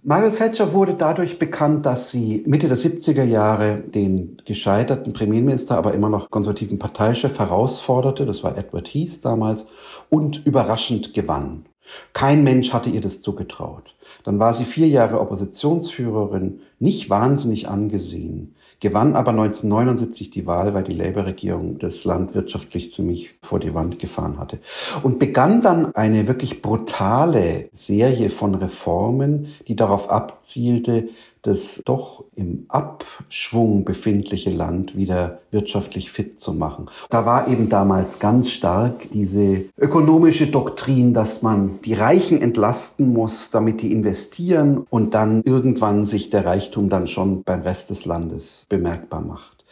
Margaret 0.02 0.36
Thatcher 0.36 0.72
wurde 0.72 0.94
dadurch 0.94 1.40
bekannt, 1.40 1.84
dass 1.84 2.12
sie 2.12 2.44
Mitte 2.46 2.68
der 2.68 2.78
70er 2.78 3.24
Jahre 3.24 3.78
den 3.78 4.40
gescheiterten 4.44 5.12
Premierminister, 5.12 5.76
aber 5.76 5.92
immer 5.92 6.08
noch 6.08 6.30
konservativen 6.30 6.78
Parteichef 6.78 7.38
herausforderte, 7.38 8.24
das 8.24 8.44
war 8.44 8.56
Edward 8.56 8.88
Heath 8.88 9.24
damals, 9.24 9.66
und 10.08 10.46
überraschend 10.46 11.14
gewann. 11.14 11.66
Kein 12.12 12.44
Mensch 12.44 12.72
hatte 12.72 12.90
ihr 12.90 13.00
das 13.00 13.20
zugetraut. 13.20 13.94
Dann 14.24 14.38
war 14.38 14.54
sie 14.54 14.64
vier 14.64 14.88
Jahre 14.88 15.20
Oppositionsführerin, 15.20 16.60
nicht 16.78 17.10
wahnsinnig 17.10 17.68
angesehen, 17.68 18.54
gewann 18.80 19.16
aber 19.16 19.30
1979 19.30 20.30
die 20.30 20.46
Wahl, 20.46 20.74
weil 20.74 20.84
die 20.84 20.92
Labour-Regierung 20.92 21.78
das 21.78 22.04
Land 22.04 22.34
wirtschaftlich 22.34 22.92
ziemlich 22.92 23.34
vor 23.42 23.58
die 23.58 23.74
Wand 23.74 23.98
gefahren 23.98 24.38
hatte. 24.38 24.58
Und 25.02 25.18
begann 25.18 25.62
dann 25.62 25.94
eine 25.94 26.28
wirklich 26.28 26.62
brutale 26.62 27.68
Serie 27.72 28.30
von 28.30 28.54
Reformen, 28.54 29.48
die 29.66 29.76
darauf 29.76 30.10
abzielte, 30.10 31.08
das 31.42 31.82
doch 31.84 32.24
im 32.34 32.66
Abschwung 32.68 33.84
befindliche 33.84 34.50
Land 34.50 34.96
wieder 34.96 35.40
wirtschaftlich 35.50 36.10
fit 36.10 36.38
zu 36.38 36.52
machen. 36.52 36.86
Da 37.10 37.26
war 37.26 37.48
eben 37.48 37.68
damals 37.68 38.18
ganz 38.18 38.50
stark 38.50 39.10
diese 39.12 39.64
ökonomische 39.76 40.46
Doktrin, 40.46 41.14
dass 41.14 41.42
man 41.42 41.80
die 41.84 41.94
Reichen 41.94 42.40
entlasten 42.40 43.08
muss, 43.08 43.50
damit 43.50 43.82
die 43.82 43.92
investieren 43.92 44.86
und 44.90 45.14
dann 45.14 45.42
irgendwann 45.44 46.06
sich 46.06 46.30
der 46.30 46.44
Reichtum 46.44 46.88
dann 46.88 47.06
schon 47.06 47.42
beim 47.42 47.62
Rest 47.62 47.90
des 47.90 48.04
Landes 48.04 48.66
bemerkbar 48.68 49.20
macht. 49.20 49.64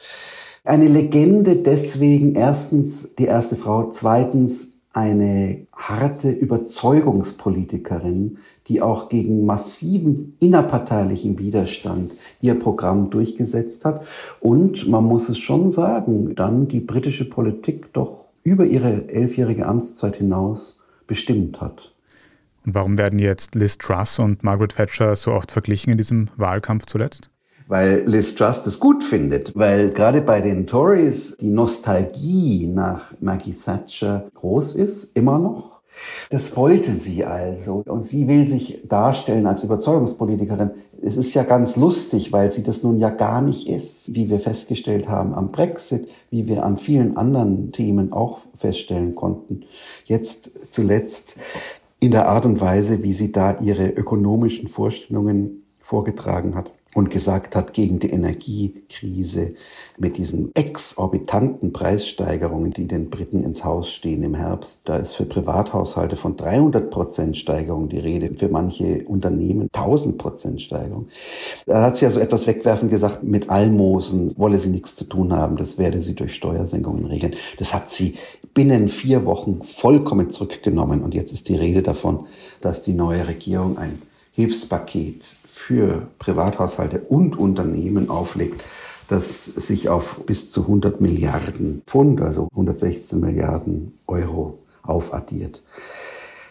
Eine 0.65 0.89
Legende 0.89 1.57
deswegen 1.57 2.35
erstens 2.35 3.15
die 3.15 3.27
erste 3.27 3.55
Frau, 3.55 3.91
zweitens 3.91 4.76
eine 4.97 5.67
harte 5.77 6.31
Überzeugungspolitikerin, 6.31 8.39
die 8.67 8.81
auch 8.81 9.11
gegen 9.11 9.45
massiven 9.45 10.35
innerparteilichen 10.41 11.39
Widerstand 11.39 12.13
ihr 12.41 12.59
Programm 12.59 13.11
durchgesetzt 13.11 13.85
hat. 13.85 14.07
Und 14.41 14.89
man 14.89 15.05
muss 15.05 15.29
es 15.29 15.37
schon 15.37 15.71
sagen, 15.71 16.35
dann 16.35 16.69
die 16.69 16.81
britische 16.81 17.29
Politik 17.29 17.93
doch 17.93 18.29
über 18.43 18.65
ihre 18.65 19.11
elfjährige 19.11 19.67
Amtszeit 19.67 20.17
hinaus 20.17 20.81
bestimmt 21.07 21.61
hat. 21.61 21.93
Und 22.65 22.75
warum 22.75 22.97
werden 22.97 23.19
jetzt 23.19 23.55
Liz 23.55 23.77
Truss 23.77 24.19
und 24.19 24.45
Margaret 24.45 24.77
Thatcher 24.77 25.15
so 25.15 25.33
oft 25.33 25.53
verglichen 25.53 25.93
in 25.93 25.99
diesem 25.99 26.29
Wahlkampf 26.39 26.87
zuletzt? 26.87 27.29
Weil 27.69 28.05
Liz 28.07 28.35
Truss 28.35 28.63
das 28.63 28.79
gut 28.79 29.03
findet, 29.03 29.57
weil 29.57 29.91
gerade 29.91 30.21
bei 30.21 30.41
den 30.41 30.67
Tories 30.67 31.37
die 31.39 31.51
Nostalgie 31.51 32.67
nach 32.69 33.15
Maggie 33.21 33.55
Thatcher 33.55 34.29
groß 34.35 34.75
ist, 34.75 35.17
immer 35.17 35.39
noch. 35.39 35.77
Das 36.29 36.57
wollte 36.57 36.93
sie 36.93 37.25
also. 37.25 37.83
Und 37.87 38.05
sie 38.05 38.29
will 38.29 38.47
sich 38.47 38.83
darstellen 38.87 39.47
als 39.47 39.63
Überzeugungspolitikerin. 39.63 40.73
Es 41.03 41.17
ist 41.17 41.33
ja 41.33 41.43
ganz 41.43 41.77
lustig, 41.77 42.33
weil 42.33 42.53
sie 42.53 42.63
das 42.63 42.83
nun 42.83 42.99
ja 42.99 43.09
gar 43.09 43.41
nicht 43.41 43.69
ist, 43.69 44.15
wie 44.15 44.29
wir 44.29 44.39
festgestellt 44.39 45.09
haben 45.09 45.35
am 45.35 45.53
Brexit, 45.53 46.09
wie 46.31 46.49
wir 46.49 46.65
an 46.65 46.77
vielen 46.77 47.17
anderen 47.17 47.73
Themen 47.73 48.13
auch 48.13 48.41
feststellen 48.55 49.15
konnten. 49.15 49.63
Jetzt 50.05 50.73
zuletzt 50.73 51.39
in 51.99 52.11
der 52.11 52.29
Art 52.29 52.45
und 52.45 52.61
Weise, 52.61 53.03
wie 53.03 53.15
sie 53.15 53.33
da 53.33 53.57
ihre 53.59 53.89
ökonomischen 53.89 54.69
Vorstellungen 54.69 55.65
vorgetragen 55.81 56.55
hat 56.55 56.76
und 56.97 57.11
gesagt 57.11 57.57
hat, 57.57 57.75
gegen 57.75 57.99
die 57.99 58.09
Energiekrise 58.09 59.53
mit 59.99 60.17
diesen 60.17 60.51
exorbitanten 60.55 61.75
Preissteigerungen, 61.75 62.73
die 62.73 62.89
den 62.89 63.11
Briten 63.11 63.45
ins 63.45 63.67
Haus 63.67 63.91
stehen 63.91 64.23
im 64.23 64.35
Herbst, 64.35 64.89
da 64.89 64.97
ist 64.97 65.13
für 65.13 65.27
Privathaushalte 65.27 66.17
von 66.17 66.39
300 66.39 66.89
Prozent 66.89 67.37
Steigerung 67.37 67.91
die 67.91 67.99
Rede, 67.99 68.35
für 68.35 68.49
manche 68.49 69.05
Unternehmen 69.05 69.69
1000 69.75 70.17
Prozent 70.17 70.63
Steigerung. 70.63 71.09
Da 71.67 71.83
hat 71.83 71.99
sie 71.99 72.07
also 72.07 72.19
etwas 72.19 72.47
wegwerfend 72.47 72.91
gesagt, 72.91 73.23
mit 73.23 73.51
Almosen 73.51 74.33
wolle 74.39 74.59
sie 74.59 74.71
nichts 74.71 74.97
zu 74.97 75.05
tun 75.05 75.35
haben, 75.35 75.57
das 75.57 75.77
werde 75.77 76.01
sie 76.01 76.15
durch 76.15 76.35
Steuersenkungen 76.35 77.05
regeln. 77.05 77.35
Das 77.59 77.75
hat 77.75 77.93
sie 77.93 78.15
binnen 78.55 78.89
vier 78.89 79.27
Wochen 79.27 79.61
vollkommen 79.61 80.31
zurückgenommen 80.31 81.03
und 81.03 81.13
jetzt 81.13 81.33
ist 81.33 81.51
die 81.51 81.57
Rede 81.57 81.83
davon, 81.83 82.27
dass 82.63 82.81
die 82.81 82.95
neue 82.95 83.29
Regierung 83.29 83.77
ein 83.77 84.01
Hilfspaket 84.33 85.37
für 85.67 86.07
Privathaushalte 86.21 87.01
und 87.01 87.37
Unternehmen 87.37 88.09
auflegt, 88.09 88.63
das 89.09 89.47
sich 89.47 89.89
auf 89.89 90.25
bis 90.25 90.53
zu 90.53 90.61
100 90.63 91.01
Milliarden 91.01 91.83
Pfund, 91.89 92.21
also 92.21 92.47
116 92.53 93.19
Milliarden 93.19 93.99
Euro 94.07 94.59
aufaddiert. 94.85 95.65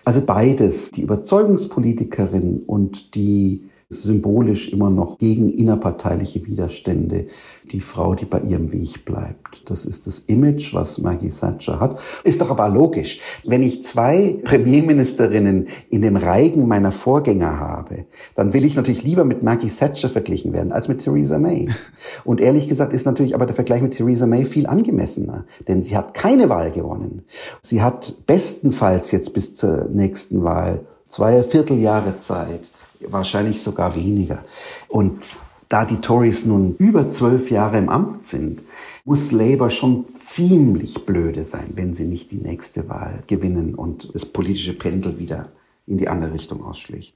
Also 0.03 0.19
beides, 0.19 0.91
die 0.91 1.01
Überzeugungspolitikerin 1.01 2.63
und 2.67 3.15
die 3.15 3.69
symbolisch 4.03 4.71
immer 4.71 4.89
noch 4.89 5.17
gegen 5.17 5.49
innerparteiliche 5.49 6.45
Widerstände 6.45 7.27
die 7.71 7.79
Frau, 7.79 8.13
die 8.15 8.25
bei 8.25 8.39
ihrem 8.41 8.71
Weg 8.71 9.05
bleibt. 9.05 9.69
Das 9.69 9.85
ist 9.85 10.07
das 10.07 10.19
Image, 10.19 10.73
was 10.73 10.99
Maggie 10.99 11.29
Thatcher 11.29 11.79
hat. 11.79 11.99
Ist 12.23 12.41
doch 12.41 12.51
aber 12.51 12.69
logisch. 12.69 13.19
Wenn 13.43 13.63
ich 13.63 13.83
zwei 13.83 14.39
Premierministerinnen 14.43 15.67
in 15.89 16.01
dem 16.01 16.15
Reigen 16.15 16.67
meiner 16.67 16.91
Vorgänger 16.91 17.59
habe, 17.59 18.05
dann 18.35 18.53
will 18.53 18.65
ich 18.65 18.75
natürlich 18.75 19.03
lieber 19.03 19.23
mit 19.23 19.43
Maggie 19.43 19.69
Thatcher 19.69 20.09
verglichen 20.09 20.53
werden 20.53 20.71
als 20.71 20.87
mit 20.87 20.99
Theresa 20.99 21.39
May. 21.39 21.69
Und 22.23 22.41
ehrlich 22.41 22.67
gesagt 22.67 22.93
ist 22.93 23.05
natürlich 23.05 23.35
aber 23.35 23.45
der 23.45 23.55
Vergleich 23.55 23.81
mit 23.81 23.95
Theresa 23.95 24.27
May 24.27 24.45
viel 24.45 24.67
angemessener, 24.67 25.45
denn 25.67 25.83
sie 25.83 25.97
hat 25.97 26.13
keine 26.13 26.49
Wahl 26.49 26.71
gewonnen. 26.71 27.23
Sie 27.61 27.81
hat 27.81 28.25
bestenfalls 28.27 29.11
jetzt 29.11 29.33
bis 29.33 29.55
zur 29.55 29.89
nächsten 29.89 30.43
Wahl 30.43 30.85
zwei 31.07 31.43
Vierteljahre 31.43 32.19
Zeit, 32.19 32.71
wahrscheinlich 33.07 33.61
sogar 33.61 33.95
weniger. 33.95 34.43
Und 34.87 35.37
da 35.69 35.85
die 35.85 36.01
Tories 36.01 36.45
nun 36.45 36.75
über 36.77 37.09
zwölf 37.09 37.49
Jahre 37.49 37.77
im 37.77 37.89
Amt 37.89 38.25
sind, 38.25 38.63
muss 39.03 39.31
Labour 39.31 39.69
schon 39.69 40.07
ziemlich 40.07 41.05
blöde 41.05 41.43
sein, 41.43 41.71
wenn 41.75 41.93
sie 41.93 42.05
nicht 42.05 42.31
die 42.31 42.37
nächste 42.37 42.87
Wahl 42.89 43.23
gewinnen 43.27 43.75
und 43.75 44.13
das 44.13 44.25
politische 44.25 44.73
Pendel 44.73 45.17
wieder 45.19 45.49
in 45.87 45.97
die 45.97 46.07
andere 46.07 46.33
Richtung 46.33 46.63
ausschlägt. 46.63 47.13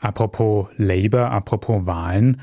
Apropos 0.00 0.68
Labour, 0.76 1.30
apropos 1.30 1.86
Wahlen. 1.86 2.40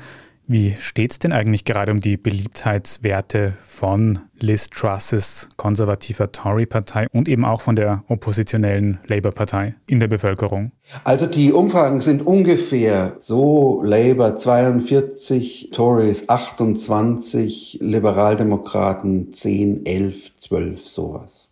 Wie 0.48 0.76
steht 0.78 1.10
es 1.10 1.18
denn 1.18 1.32
eigentlich 1.32 1.64
gerade 1.64 1.90
um 1.90 2.00
die 2.00 2.16
Beliebtheitswerte 2.16 3.54
von 3.66 4.20
Liz 4.38 4.68
Trusses 4.70 5.48
konservativer 5.56 6.30
Tory-Partei 6.30 7.08
und 7.10 7.28
eben 7.28 7.44
auch 7.44 7.62
von 7.62 7.74
der 7.74 8.04
oppositionellen 8.06 9.00
Labour-Partei 9.08 9.74
in 9.88 9.98
der 9.98 10.06
Bevölkerung? 10.06 10.70
Also 11.02 11.26
die 11.26 11.52
Umfragen 11.52 12.00
sind 12.00 12.24
ungefähr 12.24 13.16
so 13.18 13.82
Labour 13.82 14.36
42, 14.36 15.70
Tories 15.72 16.28
28, 16.28 17.78
Liberaldemokraten 17.80 19.32
10, 19.32 19.84
11, 19.84 20.36
12, 20.36 20.86
sowas. 20.86 21.50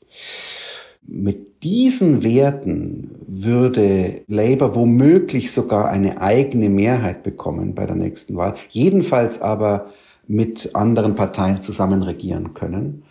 Mit 1.07 1.63
diesen 1.63 2.23
Werten 2.23 3.17
würde 3.27 4.23
Labour 4.27 4.75
womöglich 4.75 5.53
sogar 5.53 5.89
eine 5.89 6.21
eigene 6.21 6.69
Mehrheit 6.69 7.23
bekommen 7.23 7.75
bei 7.75 7.87
der 7.87 7.97
nächsten 7.97 8.37
Wahl, 8.37 8.55
jedenfalls 8.71 9.41
aber 9.41 9.87
mit 10.27 10.75
anderen 10.75 11.15
Parteien 11.15 11.63
zusammen 11.63 12.03
regieren 12.03 12.55
können. 12.55 13.03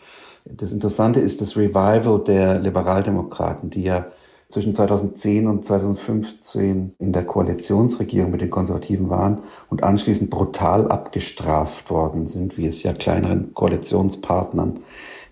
Das 0.45 0.71
Interessante 0.71 1.19
ist 1.19 1.41
das 1.41 1.55
Revival 1.55 2.23
der 2.23 2.59
Liberaldemokraten, 2.59 3.69
die 3.69 3.83
ja 3.83 4.07
zwischen 4.49 4.73
2010 4.73 5.47
und 5.47 5.65
2015 5.65 6.93
in 6.99 7.11
der 7.11 7.25
Koalitionsregierung 7.25 8.29
mit 8.29 8.41
den 8.41 8.51
Konservativen 8.51 9.09
waren 9.09 9.39
und 9.69 9.83
anschließend 9.83 10.29
brutal 10.29 10.87
abgestraft 10.89 11.89
worden 11.89 12.27
sind, 12.27 12.57
wie 12.57 12.67
es 12.67 12.83
ja 12.83 12.93
kleineren 12.93 13.53
Koalitionspartnern 13.53 14.79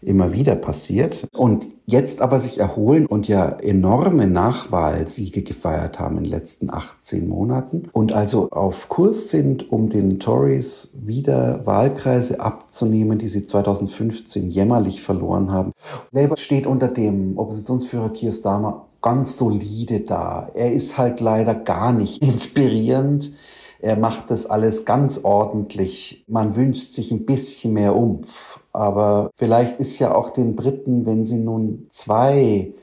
immer 0.02 0.34
wieder 0.34 0.56
passiert. 0.56 1.28
Und 1.36 1.70
jetzt 1.86 2.22
aber 2.22 2.40
sich 2.40 2.60
erholen 2.60 3.06
und 3.06 3.28
ja 3.28 3.50
enorme 3.50 4.28
Nachwahlsiege 4.28 5.44
gefeiert 5.44 6.00
haben 6.00 6.18
in 6.18 6.24
den 6.24 6.32
letzten 6.32 6.74
18 6.74 7.28
Monaten 7.28 7.90
und 7.92 8.14
also 8.14 8.50
auf 8.50 8.90
Kurs 8.90 9.30
sind, 9.30 9.72
um 9.72 9.90
den 9.90 10.20
Tories 10.20 10.94
wieder 10.96 11.66
Wahlkreise 11.66 12.40
abzunehmen, 12.40 13.18
die 13.18 13.28
sie 13.28 13.46
2015 13.46 14.50
jämmerlich 14.50 15.02
verloren 15.02 15.52
haben. 15.52 15.74
Labour 16.12 16.38
steht 16.38 16.68
unter 16.68 16.88
dem 16.88 17.38
Oppositionsführer 17.38 18.14
Keir 18.14 18.32
Starmer 18.32 18.88
ganz 19.02 19.38
solide 19.38 20.02
da. 20.02 20.50
Er 20.54 20.72
ist 20.72 20.98
halt 20.98 21.20
leider 21.20 21.56
gar 21.56 21.92
nicht 21.92 22.24
inspirierend. 22.24 23.34
Er 23.82 23.98
macht 23.98 24.30
das 24.30 24.46
alles 24.46 24.86
ganz 24.86 25.24
ordentlich. 25.24 26.24
Man 26.28 26.56
wünscht 26.56 26.94
sich 26.94 27.12
ein 27.12 27.26
bisschen 27.26 27.74
mehr 27.74 27.96
Umf. 27.96 28.60
Aber 28.74 29.32
vielleicht 29.36 29.80
ist 29.80 30.00
ja 30.00 30.14
auch 30.14 30.30
den 30.30 30.56
Briten, 30.56 31.06
wenn 31.06 31.26
sie 31.26 31.40
nun 31.40 31.88
zwei 31.92 32.74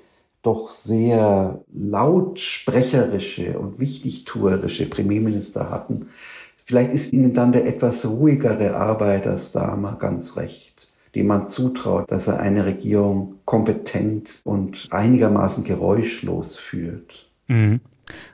doch 0.42 0.70
sehr 0.70 1.60
lautsprecherische 1.72 3.58
und 3.58 3.80
wichtigtuerische 3.80 4.88
Premierminister 4.88 5.70
hatten, 5.70 6.08
vielleicht 6.56 6.92
ist 6.92 7.12
ihnen 7.12 7.32
dann 7.32 7.52
der 7.52 7.66
etwas 7.66 8.06
ruhigere 8.06 8.76
Arbeitersdamer 8.76 9.96
ganz 9.98 10.36
recht, 10.36 10.88
dem 11.14 11.26
man 11.26 11.48
zutraut, 11.48 12.10
dass 12.10 12.28
er 12.28 12.40
eine 12.40 12.66
Regierung 12.66 13.36
kompetent 13.44 14.40
und 14.44 14.88
einigermaßen 14.90 15.64
geräuschlos 15.64 16.56
führt. 16.56 17.28
Mhm. 17.48 17.80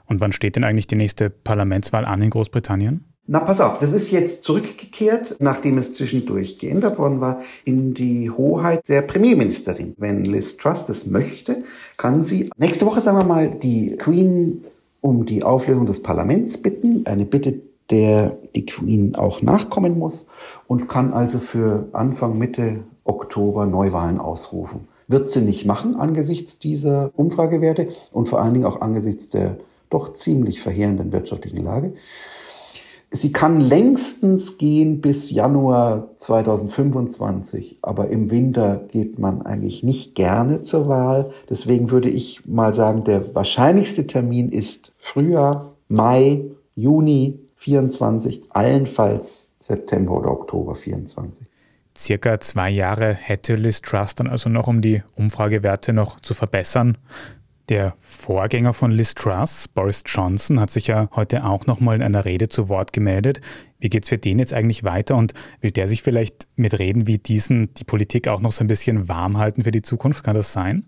Und 0.07 0.21
wann 0.21 0.33
steht 0.33 0.57
denn 0.57 0.65
eigentlich 0.65 0.87
die 0.87 0.97
nächste 0.97 1.31
Parlamentswahl 1.31 2.05
an 2.05 2.23
in 2.23 2.31
Großbritannien? 2.31 3.05
Na, 3.27 3.41
pass 3.41 3.63
auf, 3.63 3.79
das 3.79 3.93
ist 3.93 4.11
jetzt 4.11 4.45
zurückgekehrt, 4.45 5.37
nachdem 5.41 5.79
es 5.79 5.95
zwischendurch 5.95 6.59
geändert 6.59 6.99
worden 6.99 7.23
war, 7.23 7.41
in 7.65 7.95
die 7.95 8.31
Hoheit 8.31 8.87
der 8.91 9.01
Premierministerin. 9.01 9.95
Wenn 9.97 10.25
Liz 10.25 10.59
Truss 10.59 10.85
das 10.85 11.07
möchte, 11.07 11.63
kann 11.97 12.21
sie 12.21 12.51
nächste 12.59 12.85
Woche, 12.85 13.01
sagen 13.01 13.17
wir 13.17 13.25
mal, 13.25 13.49
die 13.51 13.97
Queen 13.97 14.65
um 15.01 15.25
die 15.25 15.43
Auflösung 15.43 15.87
des 15.87 16.03
Parlaments 16.03 16.59
bitten. 16.59 17.07
Eine 17.07 17.25
Bitte, 17.25 17.61
der 17.89 18.37
die 18.55 18.67
Queen 18.67 19.15
auch 19.15 19.41
nachkommen 19.41 19.99
muss 19.99 20.29
und 20.67 20.89
kann 20.89 21.15
also 21.15 21.39
für 21.39 21.89
Anfang, 21.93 22.37
Mitte 22.37 22.85
Oktober 23.05 23.65
Neuwahlen 23.65 24.19
ausrufen. 24.19 24.89
Wird 25.09 25.31
sie 25.31 25.43
nicht 25.43 25.67
machen 25.67 25.97
angesichts 25.97 26.59
dieser 26.59 27.11
Umfragewerte 27.17 27.89
und 28.13 28.29
vor 28.29 28.41
allen 28.41 28.55
Dingen 28.55 28.67
auch 28.67 28.81
angesichts 28.81 29.29
der 29.29 29.59
doch 29.91 30.15
ziemlich 30.15 30.61
verheerenden 30.61 31.13
wirtschaftlichen 31.13 31.63
Lage. 31.63 31.95
Sie 33.11 33.31
kann 33.31 33.61
längstens 33.61 34.59
gehen 34.59 35.01
bis 35.01 35.31
Januar 35.31 36.09
2025, 36.17 37.79
aber 37.81 38.09
im 38.09 38.33
Winter 38.33 38.85
geht 38.89 39.21
man 39.21 39.43
eigentlich 39.43 39.85
nicht 39.85 40.17
gerne 40.17 40.63
zur 40.63 40.89
Wahl. 40.89 41.31
Deswegen 41.49 41.93
würde 41.93 42.09
ich 42.09 42.45
mal 42.45 42.75
sagen, 42.75 43.05
der 43.05 43.33
wahrscheinlichste 43.33 44.09
Termin 44.09 44.49
ist 44.49 44.95
Frühjahr, 44.97 45.77
Mai, 45.87 46.45
Juni 46.75 47.39
24, 47.55 48.43
allenfalls 48.49 49.51
September 49.61 50.19
oder 50.19 50.33
Oktober 50.33 50.75
24. 50.75 51.47
Circa 51.97 52.41
zwei 52.41 52.71
Jahre 52.71 53.15
hätte 53.15 53.55
Liz 53.55 53.81
Truss 53.81 54.15
dann 54.15 54.27
also 54.27 54.51
noch, 54.51 54.67
um 54.67 54.81
die 54.81 55.03
Umfragewerte 55.15 55.93
noch 55.93 56.21
zu 56.21 56.35
verbessern. 56.35 56.99
Der 57.71 57.95
Vorgänger 58.01 58.75
von 58.75 58.91
Liz 58.91 59.15
Truss, 59.15 59.69
Boris 59.69 60.03
Johnson, 60.05 60.61
hat 60.61 60.71
sich 60.71 60.89
ja 60.89 61.09
heute 61.15 61.45
auch 61.47 61.65
nochmal 61.65 61.97
in 61.97 62.03
einer 62.03 62.27
Rede 62.27 62.51
zu 62.51 62.69
Wort 62.69 62.93
gemeldet. 62.93 63.41
Wie 63.79 63.89
geht 63.89 64.03
es 64.03 64.11
für 64.11 64.19
den 64.19 64.39
jetzt 64.39 64.53
eigentlich 64.53 64.85
weiter 64.85 65.17
und 65.17 65.33
will 65.63 65.71
der 65.71 65.89
sich 65.89 66.03
vielleicht 66.03 66.47
mit 66.57 66.79
Reden 66.79 67.07
wie 67.07 67.17
diesen 67.17 67.73
die 67.75 67.85
Politik 67.85 68.29
auch 68.29 68.41
noch 68.41 68.53
so 68.53 68.63
ein 68.63 68.67
bisschen 68.67 69.09
warm 69.09 69.39
halten 69.39 69.63
für 69.63 69.71
die 69.71 69.81
Zukunft? 69.81 70.25
Kann 70.25 70.35
das 70.35 70.53
sein? 70.53 70.85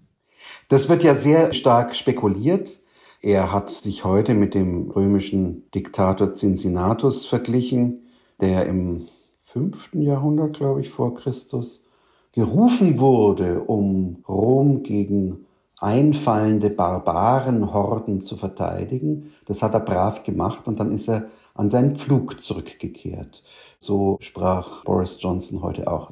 Das 0.69 0.91
wird 0.91 1.03
ja 1.03 1.15
sehr 1.15 1.55
stark 1.55 1.97
spekuliert. 1.97 2.81
Er 3.23 3.53
hat 3.53 3.71
sich 3.71 4.05
heute 4.05 4.35
mit 4.35 4.55
dem 4.55 4.91
römischen 4.91 5.71
Diktator 5.71 6.35
Cincinnatus 6.35 7.25
verglichen, 7.25 8.07
der 8.39 8.67
im 8.67 9.09
fünften 9.47 10.03
Jahrhundert, 10.03 10.57
glaube 10.57 10.81
ich, 10.81 10.91
vor 10.91 11.15
Christus 11.15 11.85
gerufen 12.33 12.99
wurde, 12.99 13.61
um 13.61 14.25
Rom 14.29 14.83
gegen 14.83 15.47
einfallende 15.81 16.69
Barbarenhorden 16.69 18.21
zu 18.21 18.37
verteidigen. 18.37 19.33
Das 19.47 19.63
hat 19.63 19.75
er 19.75 19.81
brav 19.81 20.25
gemacht 20.25 20.67
und 20.67 20.81
dann 20.81 20.91
ist 20.91 21.09
er 21.09 21.27
an 21.55 21.71
seinen 21.71 21.95
Pflug 21.95 22.41
zurückgekehrt. 22.43 23.43
So 23.81 24.19
sprach 24.21 24.85
Boris 24.85 25.17
Johnson 25.21 25.63
heute 25.63 25.91
auch. 25.91 26.11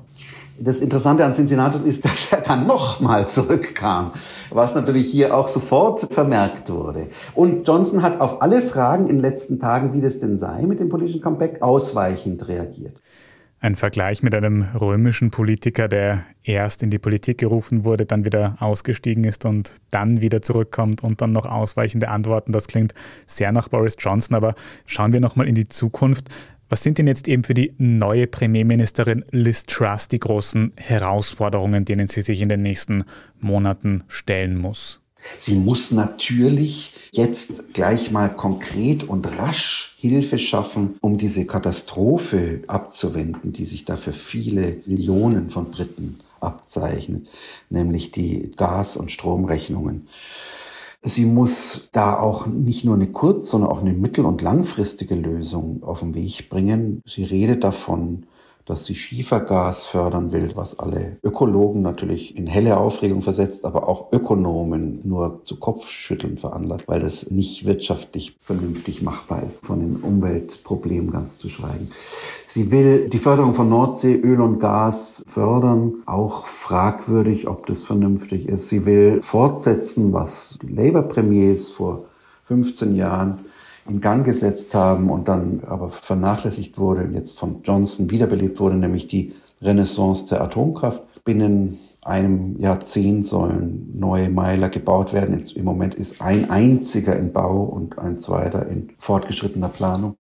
Das 0.58 0.80
Interessante 0.80 1.24
an 1.24 1.34
Cincinnatus 1.34 1.82
ist, 1.82 2.04
dass 2.04 2.32
er 2.32 2.40
dann 2.40 2.66
nochmal 2.66 3.28
zurückkam, 3.28 4.12
was 4.50 4.74
natürlich 4.74 5.10
hier 5.10 5.36
auch 5.36 5.48
sofort 5.48 6.12
vermerkt 6.12 6.70
wurde. 6.70 7.08
Und 7.34 7.66
Johnson 7.66 8.02
hat 8.02 8.20
auf 8.20 8.40
alle 8.40 8.62
Fragen 8.62 9.08
in 9.08 9.16
den 9.16 9.20
letzten 9.20 9.58
Tagen, 9.58 9.92
wie 9.92 10.00
das 10.00 10.20
denn 10.20 10.38
sei 10.38 10.62
mit 10.62 10.78
dem 10.78 10.88
politischen 10.88 11.20
Comeback, 11.20 11.60
ausweichend 11.62 12.46
reagiert. 12.48 13.02
Ein 13.64 13.76
Vergleich 13.76 14.22
mit 14.22 14.34
einem 14.34 14.66
römischen 14.78 15.30
Politiker, 15.30 15.88
der 15.88 16.26
erst 16.42 16.82
in 16.82 16.90
die 16.90 16.98
Politik 16.98 17.38
gerufen 17.38 17.82
wurde, 17.82 18.04
dann 18.04 18.26
wieder 18.26 18.58
ausgestiegen 18.60 19.24
ist 19.24 19.46
und 19.46 19.76
dann 19.90 20.20
wieder 20.20 20.42
zurückkommt 20.42 21.02
und 21.02 21.22
dann 21.22 21.32
noch 21.32 21.46
ausweichende 21.46 22.08
Antworten. 22.08 22.52
Das 22.52 22.68
klingt 22.68 22.92
sehr 23.26 23.52
nach 23.52 23.70
Boris 23.70 23.96
Johnson, 23.98 24.36
aber 24.36 24.54
schauen 24.84 25.14
wir 25.14 25.20
nochmal 25.20 25.48
in 25.48 25.54
die 25.54 25.66
Zukunft. 25.66 26.28
Was 26.68 26.82
sind 26.82 26.98
denn 26.98 27.06
jetzt 27.06 27.26
eben 27.26 27.42
für 27.42 27.54
die 27.54 27.72
neue 27.78 28.26
Premierministerin 28.26 29.24
Liz 29.30 29.64
Truss 29.64 30.08
die 30.08 30.20
großen 30.20 30.72
Herausforderungen, 30.76 31.86
denen 31.86 32.08
sie 32.08 32.20
sich 32.20 32.42
in 32.42 32.50
den 32.50 32.60
nächsten 32.60 33.04
Monaten 33.40 34.04
stellen 34.08 34.58
muss? 34.58 35.00
Sie 35.36 35.54
muss 35.54 35.90
natürlich 35.90 36.92
jetzt 37.12 37.72
gleich 37.72 38.10
mal 38.10 38.28
konkret 38.28 39.04
und 39.04 39.26
rasch 39.38 39.96
Hilfe 39.98 40.38
schaffen, 40.38 40.96
um 41.00 41.18
diese 41.18 41.46
Katastrophe 41.46 42.62
abzuwenden, 42.66 43.52
die 43.52 43.64
sich 43.64 43.84
da 43.84 43.96
für 43.96 44.12
viele 44.12 44.82
Millionen 44.86 45.50
von 45.50 45.70
Briten 45.70 46.20
abzeichnet, 46.40 47.28
nämlich 47.70 48.10
die 48.10 48.52
Gas- 48.56 48.96
und 48.96 49.10
Stromrechnungen. 49.10 50.08
Sie 51.02 51.26
muss 51.26 51.88
da 51.92 52.18
auch 52.18 52.46
nicht 52.46 52.84
nur 52.84 52.94
eine 52.94 53.08
kurz-, 53.08 53.50
sondern 53.50 53.70
auch 53.70 53.80
eine 53.80 53.92
mittel- 53.92 54.24
und 54.24 54.40
langfristige 54.40 55.14
Lösung 55.14 55.82
auf 55.82 56.00
den 56.00 56.14
Weg 56.14 56.48
bringen. 56.48 57.02
Sie 57.06 57.24
redet 57.24 57.62
davon, 57.62 58.26
dass 58.66 58.86
sie 58.86 58.94
Schiefergas 58.94 59.84
fördern 59.84 60.32
will, 60.32 60.52
was 60.54 60.78
alle 60.78 61.18
Ökologen 61.22 61.82
natürlich 61.82 62.36
in 62.36 62.46
helle 62.46 62.78
Aufregung 62.78 63.20
versetzt, 63.20 63.64
aber 63.64 63.88
auch 63.88 64.12
Ökonomen 64.12 65.00
nur 65.04 65.42
zu 65.44 65.56
Kopfschütteln 65.56 66.38
veranlasst, 66.38 66.88
weil 66.88 67.00
das 67.00 67.30
nicht 67.30 67.66
wirtschaftlich 67.66 68.36
vernünftig 68.40 69.02
machbar 69.02 69.42
ist, 69.42 69.66
von 69.66 69.80
den 69.80 69.96
Umweltproblemen 69.96 71.10
ganz 71.10 71.36
zu 71.36 71.48
schweigen. 71.48 71.90
Sie 72.46 72.70
will 72.70 73.08
die 73.08 73.18
Förderung 73.18 73.52
von 73.52 73.68
Nordsee, 73.68 74.14
Öl 74.14 74.40
und 74.40 74.60
Gas 74.60 75.24
fördern, 75.26 75.94
auch 76.06 76.46
fragwürdig, 76.46 77.48
ob 77.48 77.66
das 77.66 77.82
vernünftig 77.82 78.48
ist. 78.48 78.68
Sie 78.68 78.86
will 78.86 79.20
fortsetzen, 79.20 80.12
was 80.12 80.58
die 80.62 80.72
Labour-Premiers 80.72 81.68
vor 81.68 82.04
15 82.44 82.96
Jahren 82.96 83.40
in 83.88 84.00
Gang 84.00 84.24
gesetzt 84.24 84.74
haben 84.74 85.10
und 85.10 85.28
dann 85.28 85.62
aber 85.66 85.90
vernachlässigt 85.90 86.78
wurde 86.78 87.04
und 87.04 87.14
jetzt 87.14 87.38
von 87.38 87.62
Johnson 87.62 88.10
wiederbelebt 88.10 88.60
wurde, 88.60 88.76
nämlich 88.76 89.08
die 89.08 89.32
Renaissance 89.60 90.26
der 90.28 90.42
Atomkraft. 90.42 91.02
Binnen 91.24 91.78
einem 92.02 92.60
Jahrzehnt 92.60 93.26
sollen 93.26 93.94
neue 93.98 94.28
Meiler 94.28 94.68
gebaut 94.68 95.12
werden. 95.12 95.38
Jetzt 95.38 95.56
Im 95.56 95.64
Moment 95.64 95.94
ist 95.94 96.20
ein 96.20 96.50
einziger 96.50 97.16
in 97.16 97.32
Bau 97.32 97.62
und 97.62 97.98
ein 97.98 98.18
zweiter 98.18 98.68
in 98.68 98.90
fortgeschrittener 98.98 99.68
Planung. 99.68 100.16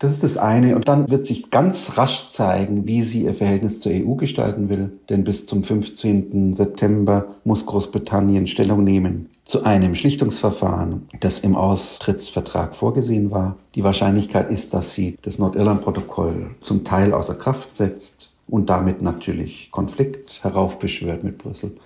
Das 0.00 0.12
ist 0.12 0.22
das 0.22 0.36
eine. 0.36 0.76
Und 0.76 0.88
dann 0.88 1.08
wird 1.10 1.26
sich 1.26 1.50
ganz 1.50 1.96
rasch 1.96 2.30
zeigen, 2.30 2.86
wie 2.86 3.02
sie 3.02 3.24
ihr 3.24 3.34
Verhältnis 3.34 3.80
zur 3.80 3.92
EU 3.92 4.14
gestalten 4.14 4.68
will. 4.68 4.98
Denn 5.08 5.24
bis 5.24 5.46
zum 5.46 5.64
15. 5.64 6.52
September 6.52 7.36
muss 7.44 7.66
Großbritannien 7.66 8.46
Stellung 8.46 8.84
nehmen 8.84 9.30
zu 9.48 9.64
einem 9.64 9.94
Schlichtungsverfahren, 9.94 11.08
das 11.20 11.40
im 11.40 11.56
Austrittsvertrag 11.56 12.76
vorgesehen 12.76 13.30
war. 13.30 13.56
Die 13.74 13.82
Wahrscheinlichkeit 13.82 14.50
ist, 14.50 14.74
dass 14.74 14.92
sie 14.92 15.16
das 15.22 15.38
Nordirland-Protokoll 15.38 16.50
zum 16.60 16.84
Teil 16.84 17.14
außer 17.14 17.34
Kraft 17.34 17.74
setzt 17.74 18.34
und 18.46 18.68
damit 18.68 19.00
natürlich 19.00 19.70
Konflikt 19.70 20.44
heraufbeschwört 20.44 21.24
mit 21.24 21.38
Brüssel. 21.38 21.78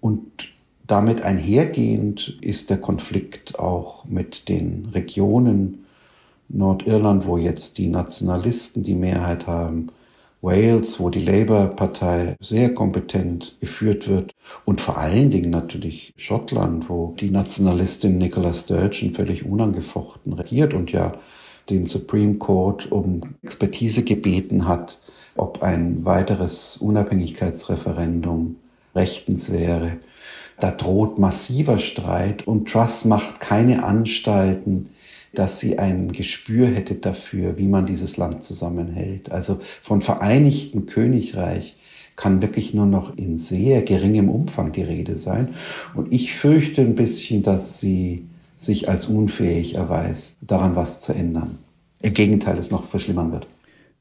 Und 0.00 0.48
damit 0.86 1.20
einhergehend 1.20 2.38
ist 2.40 2.70
der 2.70 2.78
Konflikt 2.78 3.58
auch 3.58 4.06
mit 4.06 4.48
den 4.48 4.86
Regionen 4.94 5.84
Nordirland, 6.48 7.26
wo 7.26 7.36
jetzt 7.36 7.76
die 7.76 7.88
Nationalisten 7.88 8.82
die 8.82 8.94
Mehrheit 8.94 9.46
haben, 9.46 9.88
Wales, 10.44 11.00
wo 11.00 11.08
die 11.08 11.24
Labour-Partei 11.24 12.36
sehr 12.38 12.74
kompetent 12.74 13.56
geführt 13.60 14.08
wird 14.08 14.34
und 14.66 14.80
vor 14.80 14.98
allen 14.98 15.30
Dingen 15.30 15.50
natürlich 15.50 16.12
Schottland, 16.16 16.88
wo 16.90 17.14
die 17.18 17.30
Nationalistin 17.30 18.18
Nicola 18.18 18.52
Sturgeon 18.52 19.10
völlig 19.10 19.46
unangefochten 19.46 20.34
regiert 20.34 20.74
und 20.74 20.92
ja 20.92 21.14
den 21.70 21.86
Supreme 21.86 22.36
Court 22.36 22.92
um 22.92 23.22
Expertise 23.42 24.02
gebeten 24.02 24.68
hat, 24.68 25.00
ob 25.34 25.62
ein 25.62 26.04
weiteres 26.04 26.76
Unabhängigkeitsreferendum 26.76 28.56
rechtens 28.94 29.50
wäre. 29.50 29.96
Da 30.60 30.70
droht 30.70 31.18
massiver 31.18 31.78
Streit 31.78 32.46
und 32.46 32.70
Truss 32.70 33.04
macht 33.04 33.40
keine 33.40 33.82
Anstalten, 33.84 34.90
dass 35.38 35.60
sie 35.60 35.78
ein 35.78 36.12
Gespür 36.12 36.68
hätte 36.68 36.94
dafür, 36.94 37.58
wie 37.58 37.66
man 37.66 37.86
dieses 37.86 38.16
Land 38.16 38.42
zusammenhält. 38.42 39.30
Also 39.32 39.60
von 39.82 40.00
Vereinigten 40.00 40.86
Königreich 40.86 41.76
kann 42.16 42.42
wirklich 42.42 42.74
nur 42.74 42.86
noch 42.86 43.16
in 43.16 43.38
sehr 43.38 43.82
geringem 43.82 44.28
Umfang 44.28 44.72
die 44.72 44.82
Rede 44.82 45.16
sein. 45.16 45.54
Und 45.94 46.12
ich 46.12 46.34
fürchte 46.34 46.80
ein 46.80 46.94
bisschen, 46.94 47.42
dass 47.42 47.80
sie 47.80 48.26
sich 48.56 48.88
als 48.88 49.06
unfähig 49.06 49.74
erweist, 49.74 50.38
daran 50.40 50.76
was 50.76 51.00
zu 51.00 51.12
ändern. 51.12 51.58
Im 52.00 52.14
Gegenteil, 52.14 52.58
es 52.58 52.70
noch 52.70 52.84
verschlimmern 52.84 53.32
wird. 53.32 53.46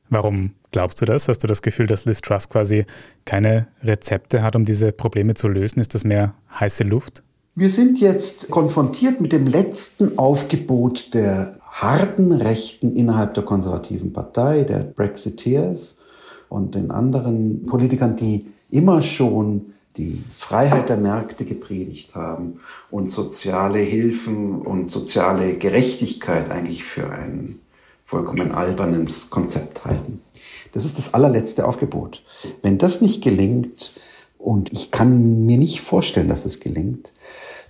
Warum 0.10 0.52
glaubst 0.72 1.02
du 1.02 1.06
das? 1.06 1.28
Hast 1.28 1.40
du 1.40 1.48
das 1.48 1.62
Gefühl, 1.62 1.88
dass 1.88 2.06
Liz 2.06 2.22
Truss 2.22 2.50
quasi 2.50 2.86
keine 3.26 3.68
Rezepte 3.84 4.44
hat, 4.44 4.56
um 4.56 4.66
diese 4.66 4.92
Probleme 4.92 5.34
zu 5.34 5.48
lösen? 5.48 5.80
Ist 5.80 5.96
das 5.96 6.04
mehr 6.04 6.36
heiße 6.60 6.84
Luft? 6.84 7.24
Wir 7.56 7.70
sind 7.70 8.00
jetzt 8.00 8.50
konfrontiert 8.50 9.22
mit 9.22 9.32
dem 9.32 9.46
letzten 9.46 10.18
Aufgebot 10.18 11.14
der 11.14 11.60
harten 11.62 12.32
Rechten 12.32 12.96
innerhalb 12.96 13.36
der 13.36 13.44
konservativen 13.44 14.12
Partei, 14.12 14.64
der 14.64 14.80
Brexiteers 14.80 16.00
und 16.50 16.74
den 16.74 16.90
anderen 16.90 17.68
Politikern, 17.68 18.16
die 18.16 18.48
immer 18.72 19.04
schon 19.04 19.74
die 19.98 20.20
Freiheit 20.36 20.90
der 20.90 20.98
Märkte 20.98 21.46
gepredigt 21.46 22.16
haben 22.16 22.60
und 22.90 23.12
soziale 23.12 23.78
Hilfen 23.78 24.60
und 24.60 24.90
soziale 24.90 25.56
Gerechtigkeit 25.56 26.50
eigentlich 26.50 26.84
für 26.84 27.12
ein 27.12 27.60
vollkommen 28.04 28.52
albernes 28.52 29.30
Konzept 29.30 29.86
halten. 29.86 30.22
Das 30.72 30.86
ist 30.86 30.98
das 30.98 31.14
allerletzte 31.14 31.68
Aufgebot. 31.68 32.24
Wenn 32.64 32.80
das 32.80 33.00
nicht 33.00 33.24
gelingt, 33.24 33.92
und 34.44 34.74
ich 34.74 34.92
kann 34.92 35.46
mir 35.46 35.58
nicht 35.58 35.82
vorstellen, 35.82 36.28
dass 36.28 36.46
es 36.46 36.60
gelingt, 36.60 37.14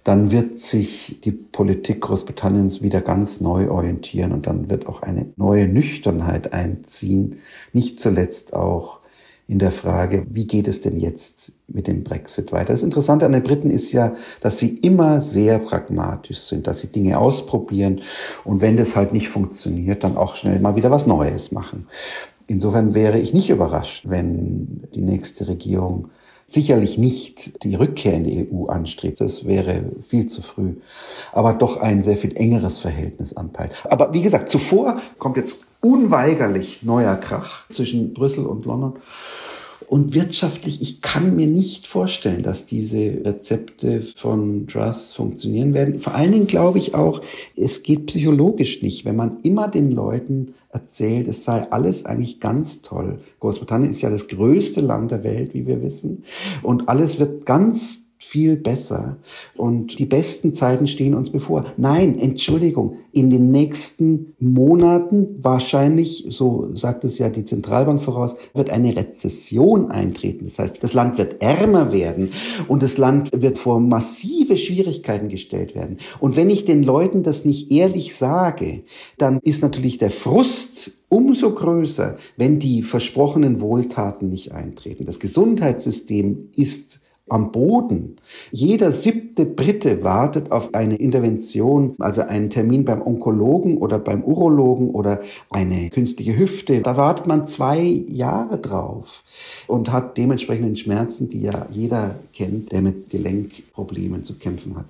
dann 0.03 0.31
wird 0.31 0.57
sich 0.57 1.19
die 1.23 1.31
Politik 1.31 2.01
Großbritanniens 2.01 2.81
wieder 2.81 2.99
ganz 2.99 3.39
neu 3.39 3.69
orientieren 3.69 4.33
und 4.33 4.47
dann 4.47 4.69
wird 4.69 4.88
auch 4.88 5.01
eine 5.01 5.27
neue 5.38 5.67
Nüchternheit 5.67 6.51
einziehen, 6.51 7.38
nicht 7.71 7.99
zuletzt 7.99 8.53
auch 8.53 8.99
in 9.47 9.59
der 9.59 9.71
Frage, 9.71 10.25
wie 10.29 10.47
geht 10.47 10.67
es 10.67 10.81
denn 10.81 10.97
jetzt 10.97 11.51
mit 11.67 11.88
dem 11.88 12.03
Brexit 12.03 12.51
weiter? 12.51 12.73
Das 12.73 12.81
Interessante 12.81 13.25
an 13.25 13.33
den 13.33 13.43
Briten 13.43 13.69
ist 13.69 13.91
ja, 13.91 14.15
dass 14.41 14.57
sie 14.57 14.77
immer 14.77 15.21
sehr 15.21 15.59
pragmatisch 15.59 16.39
sind, 16.39 16.65
dass 16.65 16.81
sie 16.81 16.88
Dinge 16.88 17.19
ausprobieren 17.19 18.01
und 18.45 18.62
wenn 18.62 18.77
das 18.77 18.95
halt 18.95 19.13
nicht 19.13 19.29
funktioniert, 19.29 20.03
dann 20.03 20.17
auch 20.17 20.36
schnell 20.36 20.59
mal 20.59 20.75
wieder 20.75 20.91
was 20.91 21.07
Neues 21.07 21.51
machen. 21.51 21.88
Insofern 22.47 22.93
wäre 22.93 23.19
ich 23.19 23.33
nicht 23.33 23.49
überrascht, 23.49 24.05
wenn 24.09 24.83
die 24.95 25.01
nächste 25.01 25.47
Regierung 25.47 26.09
sicherlich 26.47 26.97
nicht 26.97 27.63
die 27.63 27.75
Rückkehr 27.75 28.13
in 28.13 28.23
die 28.23 28.49
EU 28.51 28.65
anstrebt, 28.65 29.21
das 29.21 29.45
wäre 29.45 29.84
viel 30.01 30.27
zu 30.27 30.41
früh, 30.41 30.75
aber 31.32 31.53
doch 31.53 31.77
ein 31.77 32.03
sehr 32.03 32.17
viel 32.17 32.36
engeres 32.36 32.77
Verhältnis 32.77 33.34
anpeilt. 33.34 33.71
Aber 33.89 34.13
wie 34.13 34.21
gesagt, 34.21 34.49
zuvor 34.49 34.97
kommt 35.17 35.38
jetzt 35.38 35.65
unweigerlich 35.82 36.84
neuer 36.84 37.15
Krach 37.15 37.67
zwischen 37.69 38.13
Brüssel 38.13 38.45
und 38.45 38.65
London. 38.65 38.93
Und 39.88 40.13
wirtschaftlich, 40.13 40.82
ich 40.82 41.02
kann 41.02 41.36
mir 41.36 41.48
nicht 41.48 41.88
vorstellen, 41.88 42.43
dass 42.43 42.65
diese 42.65 43.22
Rezepte 43.24 44.02
von 44.02 44.67
Truss 44.67 45.13
funktionieren 45.13 45.74
werden. 45.74 46.00
Vor 46.00 46.15
allen 46.15 46.32
Dingen 46.32 46.48
glaube 46.48 46.78
ich 46.78 46.96
auch, 46.96 47.22
es 47.56 47.84
geht 47.84 48.08
psychologisch 48.08 48.82
nicht, 48.82 49.06
wenn 49.06 49.15
man 49.15 49.39
immer 49.43 49.67
den 49.67 49.91
Leuten 49.91 50.54
erzählt, 50.69 51.28
es 51.28 51.46
sei 51.46 51.72
alles 51.72 52.06
eigentlich 52.06 52.39
ganz 52.39 52.82
toll. 52.82 53.19
Großbritannien 53.39 53.91
ist 53.91 54.02
ja 54.02 54.10
das 54.10 54.28
größte 54.28 54.82
Land 54.82 55.12
der 55.12 55.24
Welt, 55.24 55.54
wie 55.54 55.67
wir 55.67 55.82
wissen. 55.82 56.24
Und 56.62 56.89
alles 56.89 57.19
wird 57.19 57.46
ganz 57.46 58.02
viel 58.34 58.56
besser 58.56 59.17
und 59.56 60.00
die 60.00 60.08
besten 60.08 60.56
Zeiten 60.56 60.88
stehen 60.88 61.13
uns 61.13 61.30
bevor. 61.30 61.65
Nein, 61.78 62.17
Entschuldigung, 62.17 62.96
in 63.12 63.30
den 63.30 63.52
nächsten 63.52 64.34
Monaten 64.39 65.38
wahrscheinlich, 65.39 66.26
so 66.30 66.72
sagt 66.74 67.04
es 67.04 67.19
ja 67.19 67.30
die 67.30 67.46
Zentralbank 67.46 68.02
voraus, 68.02 68.36
wird 68.56 68.72
eine 68.72 68.96
Rezession 68.96 69.91
eintreten. 69.91 70.46
Das 70.46 70.58
heißt, 70.58 70.84
das 70.84 70.93
Land 70.93 71.19
wird 71.19 71.43
ärmer 71.43 71.93
werden 71.93 72.32
und 72.67 72.82
das 72.82 72.98
Land 72.98 73.30
wird 73.39 73.60
vor 73.60 73.80
massive 73.80 74.58
Schwierigkeiten 74.58 75.30
gestellt 75.30 75.76
werden. 75.76 75.98
Und 76.19 76.36
wenn 76.36 76.50
ich 76.50 76.65
den 76.65 76.82
Leuten 76.82 77.22
das 77.22 77.46
nicht 77.46 77.69
ehrlich 77.69 78.15
sage, 78.15 78.82
dann 79.19 79.41
ist 79.43 79.62
natürlich 79.62 80.00
der 80.00 80.10
Frust 80.10 80.93
umso 81.08 81.54
größer, 81.54 82.17
wenn 82.36 82.58
die 82.58 82.82
versprochenen 82.82 83.62
Wohltaten 83.62 84.30
nicht 84.30 84.54
eintreten. 84.54 85.06
Das 85.06 85.19
Gesundheitssystem 85.19 86.50
ist 86.56 87.02
am 87.29 87.51
Boden. 87.51 88.17
Jeder 88.51 88.91
siebte 88.91 89.45
Brite 89.45 90.03
wartet 90.03 90.51
auf 90.51 90.73
eine 90.73 90.97
Intervention, 90.97 91.95
also 91.99 92.21
einen 92.21 92.49
Termin 92.49 92.83
beim 92.83 93.01
Onkologen 93.01 93.77
oder 93.77 93.97
beim 93.97 94.23
Urologen 94.23 94.89
oder 94.89 95.21
eine 95.49 95.89
künstliche 95.89 96.38
Hüfte. 96.38 96.81
Da 96.81 96.97
wartet 96.97 97.25
man 97.25 97.47
zwei 97.47 98.03
Jahre 98.09 98.57
drauf 98.57 99.23
und 99.67 99.91
hat 99.91 100.17
dementsprechenden 100.17 100.75
Schmerzen, 100.75 101.29
die 101.29 101.41
ja 101.41 101.65
jeder 101.71 102.15
kennt, 102.33 102.73
der 102.73 102.81
mit 102.81 103.09
Gelenkproblemen 103.09 104.23
zu 104.23 104.33
kämpfen 104.36 104.75
hat. 104.75 104.86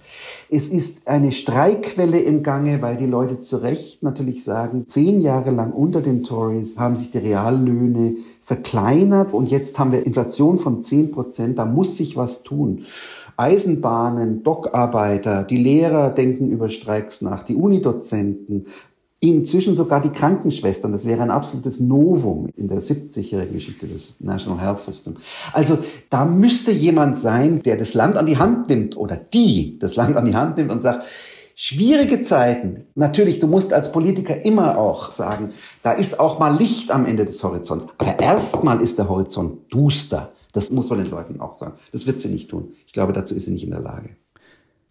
Es 0.50 0.70
ist 0.70 1.08
eine 1.08 1.32
Streikwelle 1.32 2.20
im 2.20 2.42
Gange, 2.42 2.82
weil 2.82 2.98
die 2.98 3.06
Leute 3.06 3.42
zu 3.42 3.58
Recht 3.58 4.02
natürlich 4.02 4.44
sagen, 4.44 4.88
zehn 4.88 5.22
Jahre 5.22 5.52
lang 5.52 5.72
unter 5.72 6.02
den 6.02 6.24
Tories 6.24 6.80
haben 6.80 6.96
sich 6.96 7.12
die 7.12 7.20
Reallöhne 7.20 8.16
verkleinert 8.44 9.34
und 9.34 9.50
jetzt 9.50 9.80
haben 9.80 9.92
wir 9.94 10.06
Inflation 10.06 10.60
von 10.60 10.84
10 10.84 11.12
Prozent, 11.12 11.58
da 11.58 11.66
muss 11.66 11.98
sich 11.98 12.18
was 12.18 12.44
tun. 12.44 12.84
Eisenbahnen, 13.38 14.44
Dockarbeiter, 14.44 15.44
die 15.44 15.58
Lehrer 15.58 16.12
denken 16.12 16.50
über 16.50 16.70
Streiks 16.70 17.22
nach, 17.22 17.42
die 17.42 17.56
Unidozenten, 17.56 18.68
inzwischen 19.22 19.76
sogar 19.76 20.02
die 20.02 20.10
Krankenschwestern. 20.10 20.92
Das 20.92 21.06
wäre 21.06 21.22
ein 21.22 21.32
absolutes 21.32 21.80
Novum 21.80 22.50
in 22.58 22.68
der 22.68 22.82
70-jährigen 22.82 23.54
Geschichte 23.54 23.88
des 23.88 24.20
National 24.20 24.60
Health 24.60 24.80
System. 24.80 25.16
Also 25.54 25.78
da 26.10 26.26
müsste 26.26 26.72
jemand 26.72 27.18
sein, 27.18 27.62
der 27.64 27.78
das 27.78 27.94
Land 27.94 28.18
an 28.18 28.26
die 28.26 28.38
Hand 28.38 28.68
nimmt 28.68 28.98
oder 28.98 29.16
die 29.16 29.80
das 29.80 29.96
Land 29.96 30.18
an 30.18 30.26
die 30.26 30.36
Hand 30.36 30.58
nimmt 30.58 30.72
und 30.72 30.84
sagt, 30.84 31.06
Schwierige 31.56 32.24
Zeiten. 32.24 32.88
Natürlich, 32.96 33.40
du 33.40 33.48
musst 33.48 33.74
als 33.74 33.92
Politiker 33.92 34.44
immer 34.44 34.78
auch 34.78 35.12
sagen, 35.12 35.52
da 35.84 35.92
ist 35.92 36.20
auch 36.20 36.40
mal 36.40 36.58
Licht 36.58 36.90
am 36.90 37.06
Ende 37.06 37.26
des 37.26 37.44
Horizonts. 37.44 37.88
Aber 38.00 38.20
erstmal 38.20 38.82
ist 38.82 38.98
der 38.98 39.08
Horizont 39.08 39.72
duster. 39.72 40.34
Das 40.52 40.72
muss 40.72 40.90
man 40.90 41.00
den 41.00 41.12
Leuten 41.12 41.40
auch 41.40 41.54
sagen. 41.54 41.74
Das 41.92 42.08
wird 42.08 42.20
sie 42.20 42.30
nicht 42.30 42.50
tun. 42.50 42.74
Ich 42.88 42.94
glaube, 42.94 43.14
dazu 43.14 43.36
ist 43.36 43.46
sie 43.46 43.52
nicht 43.52 43.64
in 43.64 43.72
der 43.72 43.82
Lage. 43.82 44.10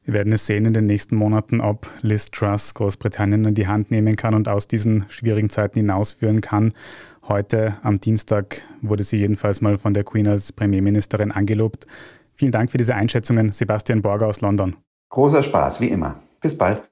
Wir 0.04 0.14
werden 0.14 0.32
es 0.32 0.46
sehen 0.46 0.64
in 0.64 0.74
den 0.74 0.86
nächsten 0.86 1.14
Monaten, 1.14 1.60
ob 1.60 1.88
Liz 2.02 2.30
Truss 2.32 2.74
Großbritannien 2.74 3.44
in 3.44 3.54
die 3.54 3.68
Hand 3.68 3.92
nehmen 3.92 4.16
kann 4.16 4.34
und 4.34 4.48
aus 4.48 4.66
diesen 4.66 5.04
schwierigen 5.08 5.48
Zeiten 5.48 5.78
hinausführen 5.78 6.40
kann. 6.40 6.72
Heute 7.28 7.76
am 7.84 8.00
Dienstag 8.00 8.62
wurde 8.82 9.04
sie 9.04 9.16
jedenfalls 9.16 9.60
mal 9.60 9.78
von 9.78 9.94
der 9.94 10.02
Queen 10.02 10.26
als 10.26 10.52
Premierministerin 10.52 11.30
angelobt. 11.30 11.86
Vielen 12.34 12.50
Dank 12.50 12.72
für 12.72 12.78
diese 12.78 12.96
Einschätzungen, 12.96 13.52
Sebastian 13.52 14.02
Borger 14.02 14.26
aus 14.26 14.40
London. 14.40 14.74
Großer 15.10 15.42
Spaß, 15.42 15.80
wie 15.80 15.88
immer. 15.88 16.16
Bis 16.42 16.58
bald. 16.58 16.82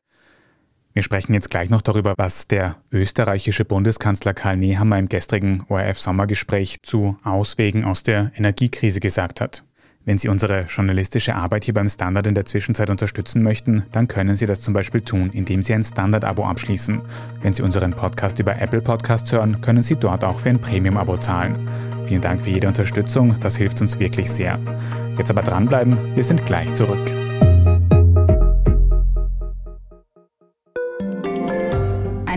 Wir 0.93 1.03
sprechen 1.03 1.35
jetzt 1.35 1.51
gleich 1.51 1.71
noch 1.71 1.83
darüber, 1.83 2.15
was 2.17 2.49
der 2.49 2.77
österreichische 2.91 3.65
Bundeskanzler 3.65 4.35
Karl 4.35 4.57
Nehammer 4.57 4.99
im 4.99 5.09
gestrigen 5.09 5.65
ORF-Sommergespräch 5.69 6.83
zu 6.83 7.17
Auswegen 7.23 7.85
aus 7.85 8.03
der 8.03 8.33
Energiekrise 8.37 8.99
gesagt 8.99 9.41
hat. 9.41 9.65
Wenn 10.05 10.19
Sie 10.19 10.29
unsere 10.29 10.63
journalistische 10.63 11.37
Arbeit 11.37 11.65
hier 11.65 11.75
beim 11.75 11.89
Standard 11.89 12.27
in 12.27 12.35
der 12.35 12.47
Zwischenzeit 12.47 12.91
unterstützen 12.91 13.43
möchten, 13.43 13.85
dann 13.93 14.09
können 14.09 14.35
Sie 14.35 14.47
das 14.47 14.63
zum 14.63 14.73
Beispiel 14.73 15.03
tun, 15.03 15.31
indem 15.33 15.63
Sie 15.63 15.75
ein 15.75 15.83
Standard-Abo 15.83 16.45
abschließen. 16.45 17.03
Wenn 17.43 17.53
Sie 17.53 17.63
unseren 17.63 17.93
Podcast 17.93 18.39
über 18.39 18.59
Apple 18.59 18.81
Podcasts 18.81 19.31
hören, 19.31 19.61
können 19.61 19.83
Sie 19.83 19.97
dort 19.97 20.25
auch 20.25 20.41
für 20.41 20.49
ein 20.49 20.61
Premium-Abo 20.61 21.19
zahlen. 21.19 21.69
Vielen 22.07 22.23
Dank 22.23 22.41
für 22.41 22.51
jede 22.51 22.67
Unterstützung, 22.67 23.39
das 23.41 23.57
hilft 23.57 23.81
uns 23.83 24.01
wirklich 24.01 24.31
sehr. 24.31 24.59
Jetzt 25.19 25.31
aber 25.31 25.43
dranbleiben, 25.43 26.17
wir 26.17 26.25
sind 26.25 26.47
gleich 26.47 26.73
zurück. 26.73 27.13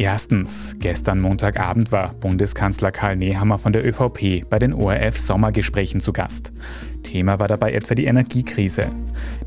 Erstens, 0.00 0.76
gestern 0.78 1.20
Montagabend 1.20 1.92
war 1.92 2.14
Bundeskanzler 2.14 2.90
Karl 2.90 3.16
Nehammer 3.16 3.58
von 3.58 3.74
der 3.74 3.86
ÖVP 3.86 4.48
bei 4.48 4.58
den 4.58 4.72
ORF-Sommergesprächen 4.72 6.00
zu 6.00 6.14
Gast. 6.14 6.54
Thema 7.02 7.38
war 7.38 7.48
dabei 7.48 7.74
etwa 7.74 7.94
die 7.94 8.06
Energiekrise. 8.06 8.88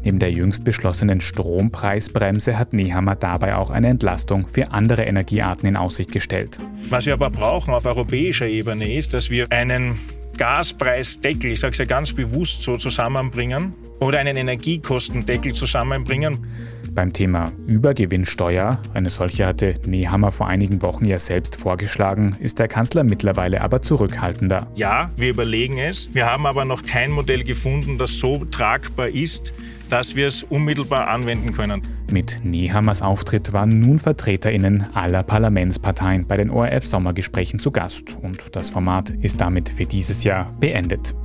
Neben 0.04 0.20
der 0.20 0.32
jüngst 0.32 0.64
beschlossenen 0.64 1.22
Strompreisbremse 1.22 2.60
hat 2.60 2.72
Nehammer 2.72 3.16
dabei 3.16 3.56
auch 3.56 3.72
eine 3.72 3.88
Entlastung 3.88 4.46
für 4.48 4.70
andere 4.70 5.06
Energiearten 5.06 5.68
in 5.68 5.76
Aussicht 5.76 6.12
gestellt. 6.12 6.60
Was 6.88 7.08
wir 7.08 7.14
aber 7.14 7.32
brauchen 7.32 7.74
auf 7.74 7.88
europäischer 7.88 8.46
Ebene 8.46 8.94
ist, 8.94 9.16
dass 9.16 9.32
wir 9.32 9.52
einen 9.52 9.98
Gaspreisdeckel, 10.38 11.54
ich 11.54 11.62
sage 11.62 11.72
es 11.72 11.80
ja 11.80 11.86
ganz 11.86 12.14
bewusst 12.14 12.62
so, 12.62 12.78
zusammenbringen 12.78 13.74
oder 14.00 14.20
einen 14.20 14.38
Energiekostendeckel 14.38 15.54
zusammenbringen. 15.54 16.46
Beim 16.94 17.12
Thema 17.12 17.52
Übergewinnsteuer, 17.66 18.80
eine 18.94 19.10
solche 19.10 19.48
hatte 19.48 19.74
Nehammer 19.86 20.32
vor 20.32 20.48
einigen 20.48 20.84
Wochen 20.84 21.06
ja 21.06 21.18
selbst 21.18 21.56
vorgeschlagen, 21.56 22.36
ist 22.40 22.60
der 22.60 22.68
Kanzler 22.68 23.04
mittlerweile 23.04 23.62
aber 23.62 23.82
zurückhaltender. 23.82 24.68
Ja, 24.76 25.10
wir 25.16 25.32
überlegen 25.32 25.80
es. 25.80 26.14
Wir 26.14 26.28
haben 26.28 26.46
aber 26.46 26.66
noch 26.66 26.84
kein 26.84 27.10
Modell 27.10 27.44
gefunden, 27.44 27.98
das 27.98 28.20
so 28.20 28.46
tragbar 28.46 29.10
ist, 29.10 29.54
dass 29.90 30.16
wir 30.16 30.28
es 30.28 30.44
unmittelbar 30.44 31.08
anwenden 31.08 31.52
können. 31.52 31.82
Mit 32.12 32.42
Nehammers 32.44 33.02
Auftritt 33.02 33.54
waren 33.54 33.80
nun 33.80 33.98
VertreterInnen 33.98 34.86
aller 34.94 35.24
Parlamentsparteien 35.24 36.28
bei 36.28 36.38
den 36.38 36.52
ORF-Sommergesprächen 36.52 37.60
zu 37.60 37.72
Gast 37.72 38.18
und 38.22 38.44
das 38.52 38.70
Format 38.70 39.10
ist 39.10 39.42
damit 39.42 39.70
für 39.70 39.86
dieses 39.86 40.24
Jahr 40.24 40.54
beendet. 40.60 41.16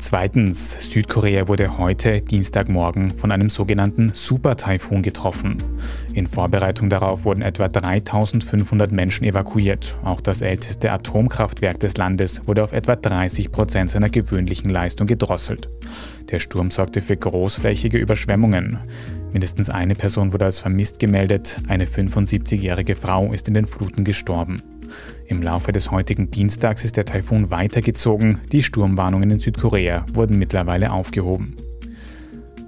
Zweitens, 0.00 0.92
Südkorea 0.92 1.48
wurde 1.48 1.76
heute, 1.76 2.22
Dienstagmorgen, 2.22 3.10
von 3.18 3.32
einem 3.32 3.50
sogenannten 3.50 4.12
Super-Taifun 4.14 5.02
getroffen. 5.02 5.62
In 6.14 6.28
Vorbereitung 6.28 6.88
darauf 6.88 7.24
wurden 7.24 7.42
etwa 7.42 7.66
3500 7.66 8.92
Menschen 8.92 9.24
evakuiert. 9.24 9.98
Auch 10.04 10.20
das 10.20 10.40
älteste 10.40 10.92
Atomkraftwerk 10.92 11.80
des 11.80 11.96
Landes 11.96 12.46
wurde 12.46 12.62
auf 12.62 12.72
etwa 12.72 12.94
30 12.94 13.50
Prozent 13.50 13.90
seiner 13.90 14.08
gewöhnlichen 14.08 14.70
Leistung 14.70 15.08
gedrosselt. 15.08 15.68
Der 16.30 16.38
Sturm 16.38 16.70
sorgte 16.70 17.02
für 17.02 17.16
großflächige 17.16 17.98
Überschwemmungen. 17.98 18.78
Mindestens 19.32 19.68
eine 19.68 19.96
Person 19.96 20.32
wurde 20.32 20.44
als 20.44 20.60
vermisst 20.60 21.00
gemeldet, 21.00 21.60
eine 21.66 21.86
75-jährige 21.86 22.94
Frau 22.94 23.32
ist 23.32 23.48
in 23.48 23.54
den 23.54 23.66
Fluten 23.66 24.04
gestorben. 24.04 24.62
Im 25.26 25.42
Laufe 25.42 25.72
des 25.72 25.90
heutigen 25.90 26.30
Dienstags 26.30 26.84
ist 26.84 26.96
der 26.96 27.04
Taifun 27.04 27.50
weitergezogen, 27.50 28.38
die 28.52 28.62
Sturmwarnungen 28.62 29.30
in 29.30 29.38
Südkorea 29.40 30.06
wurden 30.12 30.38
mittlerweile 30.38 30.92
aufgehoben. 30.92 31.56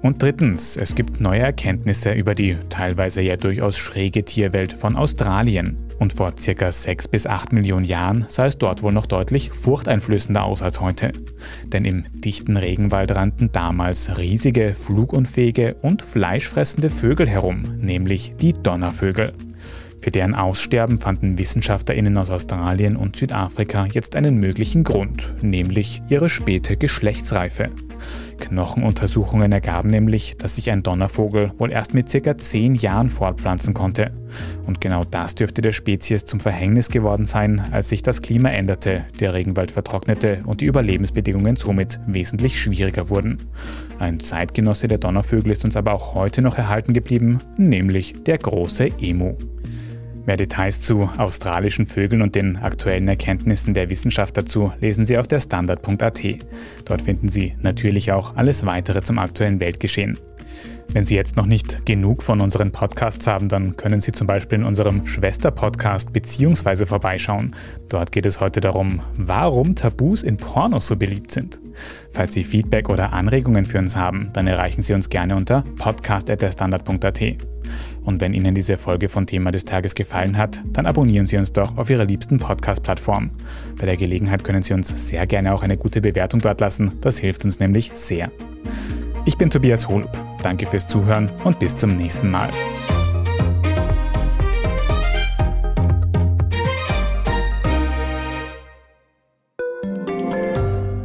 Und 0.02 0.22
drittens, 0.22 0.78
es 0.78 0.94
gibt 0.94 1.20
neue 1.20 1.40
Erkenntnisse 1.40 2.12
über 2.12 2.34
die 2.34 2.56
teilweise 2.70 3.20
ja 3.20 3.36
durchaus 3.36 3.76
schräge 3.76 4.24
Tierwelt 4.24 4.72
von 4.72 4.96
Australien. 4.96 5.76
Und 5.98 6.14
vor 6.14 6.32
circa 6.38 6.72
6 6.72 7.08
bis 7.08 7.26
8 7.26 7.52
Millionen 7.52 7.84
Jahren 7.84 8.24
sah 8.28 8.46
es 8.46 8.56
dort 8.56 8.82
wohl 8.82 8.92
noch 8.92 9.04
deutlich 9.04 9.50
furchteinflößender 9.50 10.42
aus 10.42 10.62
als 10.62 10.80
heute. 10.80 11.12
Denn 11.66 11.84
im 11.84 12.04
dichten 12.22 12.56
Regenwald 12.56 13.14
rannten 13.14 13.52
damals 13.52 14.16
riesige, 14.16 14.72
flugunfähige 14.72 15.74
und 15.82 16.00
fleischfressende 16.00 16.88
Vögel 16.88 17.28
herum, 17.28 17.64
nämlich 17.78 18.32
die 18.40 18.54
Donnervögel. 18.54 19.34
Für 20.00 20.10
deren 20.10 20.34
Aussterben 20.34 20.96
fanden 20.96 21.38
WissenschaftlerInnen 21.38 22.16
aus 22.16 22.30
Australien 22.30 22.96
und 22.96 23.16
Südafrika 23.16 23.86
jetzt 23.92 24.16
einen 24.16 24.38
möglichen 24.38 24.82
Grund, 24.82 25.34
nämlich 25.42 26.02
ihre 26.08 26.30
späte 26.30 26.76
Geschlechtsreife. 26.76 27.68
Knochenuntersuchungen 28.40 29.52
ergaben 29.52 29.90
nämlich, 29.90 30.36
dass 30.38 30.56
sich 30.56 30.70
ein 30.70 30.82
Donnervogel 30.82 31.52
wohl 31.58 31.70
erst 31.70 31.92
mit 31.92 32.10
ca. 32.10 32.36
10 32.36 32.74
Jahren 32.76 33.10
fortpflanzen 33.10 33.74
konnte. 33.74 34.12
Und 34.66 34.80
genau 34.80 35.04
das 35.04 35.34
dürfte 35.34 35.60
der 35.60 35.72
Spezies 35.72 36.24
zum 36.24 36.40
Verhängnis 36.40 36.88
geworden 36.88 37.26
sein, 37.26 37.62
als 37.70 37.90
sich 37.90 38.02
das 38.02 38.22
Klima 38.22 38.48
änderte, 38.48 39.04
der 39.18 39.34
Regenwald 39.34 39.70
vertrocknete 39.70 40.42
und 40.46 40.62
die 40.62 40.66
Überlebensbedingungen 40.66 41.56
somit 41.56 42.00
wesentlich 42.06 42.58
schwieriger 42.60 43.10
wurden. 43.10 43.42
Ein 43.98 44.20
Zeitgenosse 44.20 44.88
der 44.88 44.98
Donnervögel 44.98 45.52
ist 45.52 45.64
uns 45.64 45.76
aber 45.76 45.92
auch 45.92 46.14
heute 46.14 46.40
noch 46.40 46.56
erhalten 46.56 46.94
geblieben, 46.94 47.40
nämlich 47.58 48.14
der 48.24 48.38
große 48.38 48.88
Emu. 49.00 49.36
Mehr 50.30 50.36
Details 50.36 50.80
zu 50.80 51.10
australischen 51.16 51.86
Vögeln 51.86 52.22
und 52.22 52.36
den 52.36 52.56
aktuellen 52.56 53.08
Erkenntnissen 53.08 53.74
der 53.74 53.90
Wissenschaft 53.90 54.36
dazu 54.36 54.72
lesen 54.78 55.04
Sie 55.04 55.18
auf 55.18 55.26
der 55.26 55.40
Standard.at. 55.40 56.22
Dort 56.84 57.02
finden 57.02 57.28
Sie 57.28 57.56
natürlich 57.62 58.12
auch 58.12 58.36
alles 58.36 58.64
weitere 58.64 59.02
zum 59.02 59.18
aktuellen 59.18 59.58
Weltgeschehen. 59.58 60.20
Wenn 60.92 61.06
Sie 61.06 61.14
jetzt 61.14 61.36
noch 61.36 61.46
nicht 61.46 61.86
genug 61.86 62.20
von 62.20 62.40
unseren 62.40 62.72
Podcasts 62.72 63.28
haben, 63.28 63.48
dann 63.48 63.76
können 63.76 64.00
Sie 64.00 64.10
zum 64.10 64.26
Beispiel 64.26 64.58
in 64.58 64.64
unserem 64.64 65.06
Schwester-Podcast 65.06 66.12
beziehungsweise 66.12 66.84
vorbeischauen. 66.84 67.54
Dort 67.88 68.10
geht 68.10 68.26
es 68.26 68.40
heute 68.40 68.60
darum, 68.60 69.00
warum 69.16 69.76
Tabus 69.76 70.24
in 70.24 70.36
Pornos 70.36 70.88
so 70.88 70.96
beliebt 70.96 71.30
sind. 71.30 71.60
Falls 72.12 72.34
Sie 72.34 72.42
Feedback 72.42 72.88
oder 72.88 73.12
Anregungen 73.12 73.66
für 73.66 73.78
uns 73.78 73.94
haben, 73.94 74.30
dann 74.32 74.48
erreichen 74.48 74.82
Sie 74.82 74.92
uns 74.92 75.08
gerne 75.08 75.36
unter 75.36 75.62
podcast.derstandard.at. 75.78 77.20
Und 78.02 78.20
wenn 78.20 78.34
Ihnen 78.34 78.56
diese 78.56 78.76
Folge 78.76 79.08
von 79.08 79.26
Thema 79.28 79.52
des 79.52 79.64
Tages 79.64 79.94
gefallen 79.94 80.36
hat, 80.36 80.60
dann 80.72 80.86
abonnieren 80.86 81.28
Sie 81.28 81.36
uns 81.36 81.52
doch 81.52 81.78
auf 81.78 81.88
Ihrer 81.88 82.04
liebsten 82.04 82.40
Podcast-Plattform. 82.40 83.30
Bei 83.78 83.86
der 83.86 83.96
Gelegenheit 83.96 84.42
können 84.42 84.64
Sie 84.64 84.74
uns 84.74 85.08
sehr 85.08 85.24
gerne 85.28 85.54
auch 85.54 85.62
eine 85.62 85.76
gute 85.76 86.00
Bewertung 86.00 86.40
dort 86.40 86.60
lassen, 86.60 86.98
das 87.00 87.18
hilft 87.18 87.44
uns 87.44 87.60
nämlich 87.60 87.92
sehr. 87.94 88.32
Ich 89.26 89.36
bin 89.36 89.50
Tobias 89.50 89.86
Holub, 89.88 90.10
danke 90.42 90.66
fürs 90.66 90.88
Zuhören 90.88 91.30
und 91.44 91.58
bis 91.58 91.76
zum 91.76 91.90
nächsten 91.90 92.30
Mal. 92.30 92.50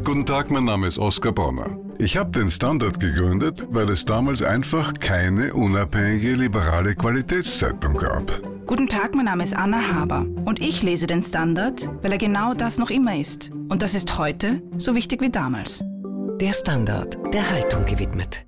Guten 0.04 0.26
Tag, 0.26 0.50
mein 0.50 0.64
Name 0.64 0.88
ist 0.88 0.98
Oskar 0.98 1.34
Bonner. 1.34 1.78
Ich 1.98 2.18
habe 2.18 2.32
den 2.32 2.50
Standard 2.50 3.00
gegründet, 3.00 3.68
weil 3.70 3.90
es 3.90 4.06
damals 4.06 4.42
einfach 4.42 4.94
keine 4.94 5.54
unabhängige 5.54 6.36
liberale 6.36 6.96
Qualitätszeitung 6.96 7.96
gab. 7.98 8.42
Guten 8.66 8.88
Tag, 8.88 9.14
mein 9.14 9.26
Name 9.26 9.44
ist 9.44 9.56
Anna 9.56 9.94
Haber 9.94 10.26
und 10.46 10.62
ich 10.62 10.82
lese 10.82 11.06
den 11.06 11.22
Standard, 11.22 11.90
weil 12.02 12.14
er 12.14 12.18
genau 12.18 12.54
das 12.54 12.78
noch 12.78 12.90
immer 12.90 13.16
ist. 13.16 13.52
Und 13.70 13.82
das 13.82 13.94
ist 13.94 14.18
heute 14.18 14.62
so 14.78 14.96
wichtig 14.96 15.22
wie 15.22 15.30
damals. 15.30 15.84
Der 16.42 16.52
Standard, 16.52 17.18
der 17.34 17.50
Haltung 17.50 17.86
gewidmet. 17.86 18.44